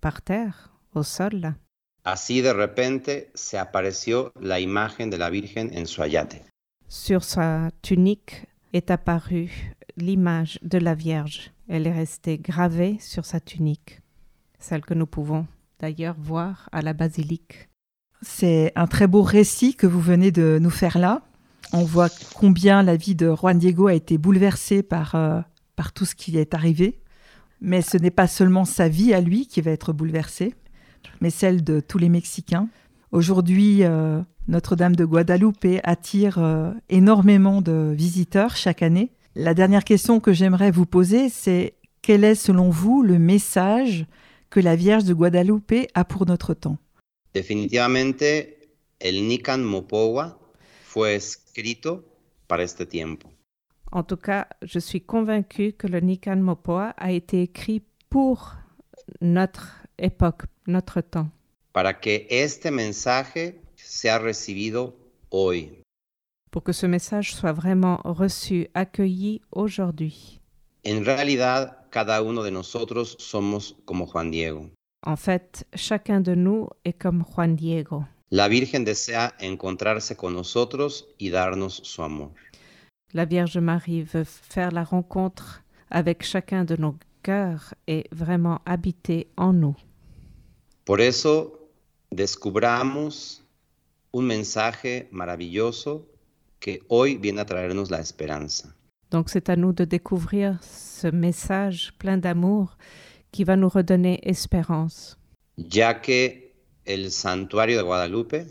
par 0.01 0.21
terre, 0.21 0.71
au 0.93 1.03
sol, 1.03 1.55
así 2.03 2.41
de 2.41 2.51
repente 2.51 3.29
se 3.35 3.57
apareció 3.57 4.31
la 4.39 4.59
imagen 4.59 5.09
de 5.09 5.17
la 5.17 5.29
Virgen 5.29 5.71
en 5.75 5.85
su 5.85 6.01
ayate. 6.01 6.43
sur 6.87 7.23
sa 7.23 7.71
tunique 7.81 8.45
est 8.73 8.91
apparue 8.91 9.73
l'image 9.97 10.59
de 10.61 10.77
la 10.77 10.93
Vierge. 10.95 11.51
Elle 11.67 11.87
est 11.87 11.93
restée 11.93 12.37
gravée 12.37 12.97
sur 12.99 13.25
sa 13.25 13.39
tunique, 13.39 14.01
celle 14.59 14.85
que 14.85 14.93
nous 14.93 15.07
pouvons 15.07 15.47
d'ailleurs 15.79 16.15
voir 16.19 16.69
à 16.71 16.81
la 16.81 16.93
basilique. 16.93 17.69
C'est 18.25 18.71
un 18.75 18.87
très 18.87 19.07
beau 19.07 19.21
récit 19.21 19.75
que 19.75 19.85
vous 19.85 19.99
venez 19.99 20.31
de 20.31 20.57
nous 20.61 20.69
faire 20.69 20.97
là. 20.97 21.21
On 21.73 21.83
voit 21.83 22.09
combien 22.35 22.81
la 22.83 22.95
vie 22.95 23.15
de 23.15 23.33
Juan 23.35 23.57
Diego 23.57 23.87
a 23.87 23.93
été 23.93 24.17
bouleversée 24.17 24.83
par, 24.83 25.15
euh, 25.15 25.41
par 25.75 25.91
tout 25.91 26.05
ce 26.05 26.15
qui 26.15 26.37
est 26.37 26.53
arrivé. 26.53 26.99
Mais 27.61 27.81
ce 27.81 27.97
n'est 27.97 28.11
pas 28.11 28.27
seulement 28.27 28.65
sa 28.65 28.87
vie 28.87 29.13
à 29.13 29.21
lui 29.21 29.47
qui 29.47 29.61
va 29.61 29.71
être 29.71 29.93
bouleversée, 29.93 30.53
mais 31.21 31.29
celle 31.29 31.63
de 31.63 31.79
tous 31.79 31.97
les 31.97 32.09
Mexicains. 32.09 32.67
Aujourd'hui, 33.11 33.83
euh, 33.83 34.21
Notre-Dame 34.47 34.95
de 34.95 35.05
Guadalupe 35.05 35.67
attire 35.83 36.39
euh, 36.39 36.71
énormément 36.89 37.61
de 37.61 37.93
visiteurs 37.95 38.55
chaque 38.55 38.81
année. 38.81 39.11
La 39.35 39.53
dernière 39.53 39.83
question 39.83 40.19
que 40.19 40.33
j'aimerais 40.33 40.71
vous 40.71 40.85
poser, 40.85 41.29
c'est 41.29 41.75
quel 42.01 42.23
est 42.23 42.35
selon 42.35 42.69
vous 42.69 43.01
le 43.01 43.17
message 43.17 44.05
que 44.49 44.59
la 44.59 44.75
Vierge 44.75 45.05
de 45.05 45.13
Guadalupe 45.13 45.87
a 45.93 46.05
pour 46.05 46.25
notre 46.25 46.53
temps? 46.53 46.77
Definitivamente, 47.33 48.69
el 48.99 49.27
Nican 49.27 49.63
Mopowa 49.65 50.37
fue 50.83 51.15
escrito 51.15 52.05
para 52.47 52.63
este 52.63 52.85
tiempo. 52.85 53.31
En 53.91 54.03
tout 54.03 54.21
cas, 54.21 54.47
je 54.61 54.79
suis 54.79 55.03
que 55.05 55.87
le 55.87 56.01
Nican 56.01 56.37
Mopoa 56.37 56.95
a 56.97 57.11
été 57.11 57.43
écrit 57.43 57.83
pour 58.09 58.53
notre 59.21 59.83
époque, 59.97 60.45
notre 60.67 61.01
temps, 61.01 61.29
para 61.71 61.99
que 61.99 62.25
este 62.29 62.71
mensaje 62.71 63.61
sea 63.75 64.17
recibido 64.17 64.95
hoy. 65.29 65.83
pour 66.53 66.63
que 66.63 66.71
ce 66.71 66.85
message 66.85 67.33
soit 67.33 67.51
vraiment 67.51 67.99
reçu, 68.05 68.67
accueilli 68.75 69.41
aujourd'hui. 69.51 70.39
En 70.85 71.03
realidad, 71.03 71.87
cada 71.89 72.21
uno 72.21 72.43
de 72.43 72.51
nosotros 72.51 73.15
somos 73.19 73.75
como 73.85 74.05
Juan 74.05 74.29
Diego. 74.29 74.69
En 75.05 75.17
fait, 75.17 75.65
chacun 75.75 76.21
de 76.21 76.33
nous 76.33 76.69
est 76.85 76.93
comme 76.93 77.23
Juan 77.23 77.55
Diego. 77.55 78.05
La 78.29 78.47
Virgen 78.47 78.85
desea 78.85 79.33
encontrarse 79.41 80.15
con 80.15 80.33
nosotros 80.33 81.05
y 81.19 81.29
darnos 81.29 81.81
su 81.83 82.01
amor. 82.01 82.31
La 83.11 83.25
Vierge 83.25 83.59
Marie 83.59 84.01
veut 84.01 84.25
faire 84.25 84.71
la 84.71 84.83
rencontre 84.83 85.63
avec 85.91 86.23
chacun 86.23 86.63
de 86.63 86.77
nos 86.77 86.95
cœurs 87.21 87.75
et 87.85 88.05
vraiment 88.11 88.61
habiter 88.65 89.27
en 89.37 89.53
nous. 89.53 89.75
Por 90.85 90.99
eso, 90.99 91.69
descubramos 92.09 93.43
un 94.13 94.25
mensaje 94.25 95.09
maravilloso 95.11 96.07
que 96.59 96.81
hoy 96.87 97.17
viene 97.17 97.41
a 97.41 97.45
traernos 97.45 97.91
la 97.91 97.99
esperanza. 97.99 98.73
Donc 99.11 99.29
c'est 99.29 99.49
à 99.49 99.55
nous 99.55 99.73
de 99.73 99.85
découvrir 99.85 100.57
ce 100.63 101.07
message 101.07 101.93
plein 101.99 102.17
d'amour 102.17 102.77
qui 103.33 103.43
va 103.43 103.57
nous 103.57 103.69
redonner 103.69 104.19
espérance. 104.23 105.17
ya 105.57 106.01
que 106.01 106.53
el 106.85 107.11
santuario 107.11 107.77
de 107.77 107.83
Guadalupe 107.83 108.47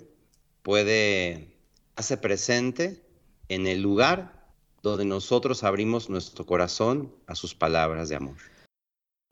puede 0.62 1.48
hace 1.96 2.16
presente 2.16 3.02
en 3.48 3.66
el 3.66 3.82
lugar 3.82 4.32
donde 4.82 5.04
nosotros 5.04 5.64
abrimos 5.64 6.10
nuestro 6.10 6.44
corazón 6.44 7.12
a 7.26 7.34
sus 7.34 7.54
palabras 7.54 8.08
de 8.08 8.16
amor. 8.16 8.36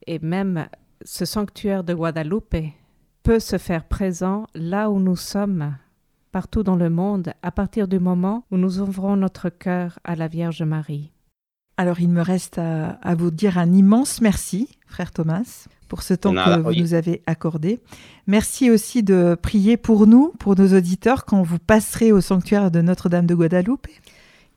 Et 0.07 0.19
même 0.21 0.69
ce 1.05 1.25
sanctuaire 1.25 1.85
de 1.85 1.95
Guadalupe 1.95 2.73
peut 3.23 3.41
se 3.41 3.59
faire 3.59 3.85
présent 3.85 4.47
là 4.55 4.91
où 4.91 4.99
nous 4.99 5.17
sommes, 5.17 5.77
partout 6.33 6.63
dans 6.63 6.77
le 6.77 6.91
monde, 6.91 7.33
à 7.43 7.51
partir 7.51 7.89
du 7.89 7.99
moment 7.99 8.45
où 8.51 8.57
nous 8.57 8.81
ouvrons 8.81 9.17
notre 9.17 9.51
cœur 9.51 9.99
à 10.05 10.17
la 10.17 10.29
Vierge 10.29 10.63
Marie. 10.63 11.13
Alors, 11.81 11.99
il 11.99 12.11
me 12.11 12.21
reste 12.21 12.59
à, 12.59 12.99
à 13.01 13.14
vous 13.14 13.31
dire 13.31 13.57
un 13.57 13.73
immense 13.73 14.21
merci, 14.21 14.69
frère 14.87 15.12
Thomas, 15.12 15.66
pour 15.88 16.03
ce 16.03 16.12
temps 16.12 16.35
que 16.35 16.61
vous 16.61 16.75
nous 16.75 16.93
avez 16.93 17.23
accordé. 17.25 17.81
Merci 18.27 18.71
aussi 18.71 19.03
de 19.03 19.35
prier 19.40 19.79
pour 19.79 20.07
nous, 20.07 20.35
pour 20.38 20.59
nos 20.59 20.77
auditeurs, 20.77 21.25
quand 21.25 21.43
vous 21.43 21.59
passerez 21.59 22.12
au 22.12 22.21
sanctuaire 22.21 22.71
de 22.71 22.83
Notre-Dame 22.83 23.25
de 23.25 23.35
Guadalupe. 23.35 23.87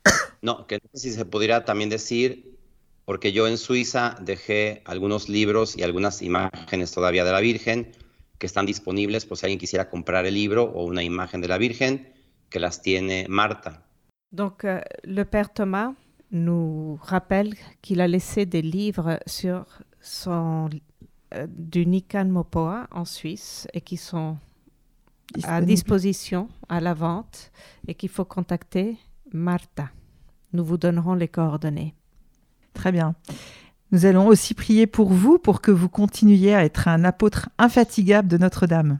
No, 0.44 0.68
que 0.68 0.76
no 0.76 0.90
sé 0.94 1.12
si 1.12 1.14
se 1.14 1.24
pudiera 1.24 1.64
también 1.64 1.90
decir, 1.90 2.58
porque 3.06 3.32
yo 3.32 3.48
en 3.48 3.58
Suiza 3.58 4.18
dejé 4.20 4.82
algunos 4.84 5.30
libros 5.30 5.78
y 5.78 5.84
algunas 5.84 6.22
imágenes 6.22 6.92
todavía 6.92 7.24
de 7.24 7.32
la 7.32 7.40
Virgen 7.40 7.94
que 8.38 8.48
están 8.48 8.66
disponibles 8.66 9.26
por 9.26 9.38
si 9.38 9.46
alguien 9.46 9.60
quisiera 9.60 9.90
comprar 9.90 10.26
el 10.26 10.34
libro 10.34 10.64
o 10.66 10.84
una 10.84 11.04
imagen 11.04 11.40
de 11.40 11.48
la 11.48 11.58
Virgen, 11.58 12.12
que 12.50 12.60
las 12.60 12.82
tiene 12.82 13.28
Marta. 13.30 13.82
Donc 14.30 14.66
euh, 14.66 14.82
le 15.04 15.24
Père 15.24 15.54
Thomas 15.54 15.94
nous 16.34 17.00
rappelle 17.02 17.54
qu'il 17.82 18.02
a 18.02 18.08
laissé 18.08 18.46
des 18.46 18.62
livres 18.62 19.20
sur 19.26 19.66
son 20.02 20.70
euh, 21.34 21.48
du 21.48 21.86
Nican 21.86 22.26
Mopoa 22.26 22.88
en 22.92 23.06
Suisse 23.06 23.68
et 23.74 23.82
qui 23.82 23.98
sont 23.98 24.38
à 25.44 25.62
disposition 25.62 26.50
à 26.70 26.80
la 26.80 26.94
vente 26.94 27.52
et 27.88 27.96
qu'il 27.96 28.10
faut 28.10 28.26
contacter 28.26 28.98
Martha. 29.32 29.90
Nous 30.52 30.66
vous 30.66 30.78
donnerons 30.78 31.14
les 31.14 31.28
coordonnées. 31.28 31.96
Très 32.74 32.92
bien. 32.92 33.16
Nous 33.92 34.06
allons 34.06 34.28
aussi 34.28 34.54
prier 34.54 34.88
pour 34.88 35.14
vous, 35.14 35.38
pour 35.38 35.62
que 35.62 35.72
vous 35.72 35.90
continuiez 35.90 36.56
à 36.56 36.66
être 36.66 36.88
un 36.88 37.04
apôtre 37.04 37.50
infatigable 37.58 38.28
de 38.28 38.38
Notre-Dame. 38.38 39.00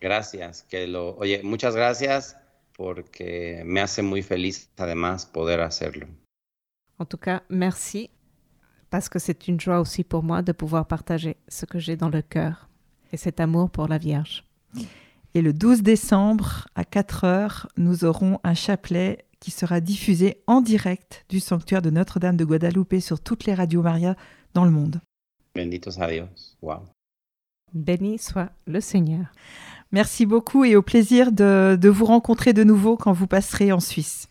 Gracias, 0.00 0.64
que 0.68 0.84
lo, 0.88 1.16
oye, 1.18 1.40
muchas 1.44 1.76
gracias 1.76 2.36
porque 2.76 3.62
me 3.64 3.80
hace 3.80 4.02
muy 4.02 4.22
feliz 4.22 4.68
además 4.76 5.26
poder 5.26 5.60
hacerlo. 5.60 6.08
En 7.02 7.04
tout 7.04 7.16
cas, 7.16 7.42
merci, 7.50 8.10
parce 8.88 9.08
que 9.08 9.18
c'est 9.18 9.48
une 9.48 9.58
joie 9.58 9.80
aussi 9.80 10.04
pour 10.04 10.22
moi 10.22 10.40
de 10.40 10.52
pouvoir 10.52 10.86
partager 10.86 11.36
ce 11.48 11.66
que 11.66 11.80
j'ai 11.80 11.96
dans 11.96 12.08
le 12.08 12.22
cœur 12.22 12.68
et 13.12 13.16
cet 13.16 13.40
amour 13.40 13.70
pour 13.70 13.88
la 13.88 13.98
Vierge. 13.98 14.44
Et 15.34 15.42
le 15.42 15.52
12 15.52 15.82
décembre, 15.82 16.68
à 16.76 16.84
4 16.84 17.24
heures, 17.24 17.68
nous 17.76 18.04
aurons 18.04 18.38
un 18.44 18.54
chapelet 18.54 19.26
qui 19.40 19.50
sera 19.50 19.80
diffusé 19.80 20.44
en 20.46 20.60
direct 20.60 21.24
du 21.28 21.40
sanctuaire 21.40 21.82
de 21.82 21.90
Notre-Dame 21.90 22.36
de 22.36 22.44
Guadalupe 22.44 23.00
sur 23.00 23.18
toutes 23.18 23.46
les 23.46 23.54
radios 23.54 23.82
Maria 23.82 24.14
dans 24.54 24.64
le 24.64 24.70
monde. 24.70 25.00
Benditos 25.56 26.00
a 26.00 26.08
Dios. 26.08 26.56
Wow. 26.62 26.84
Béni 27.74 28.20
soit 28.20 28.52
le 28.68 28.80
Seigneur. 28.80 29.26
Merci 29.90 30.24
beaucoup 30.24 30.64
et 30.64 30.76
au 30.76 30.82
plaisir 30.82 31.32
de, 31.32 31.76
de 31.80 31.88
vous 31.88 32.04
rencontrer 32.04 32.52
de 32.52 32.62
nouveau 32.62 32.96
quand 32.96 33.12
vous 33.12 33.26
passerez 33.26 33.72
en 33.72 33.80
Suisse. 33.80 34.28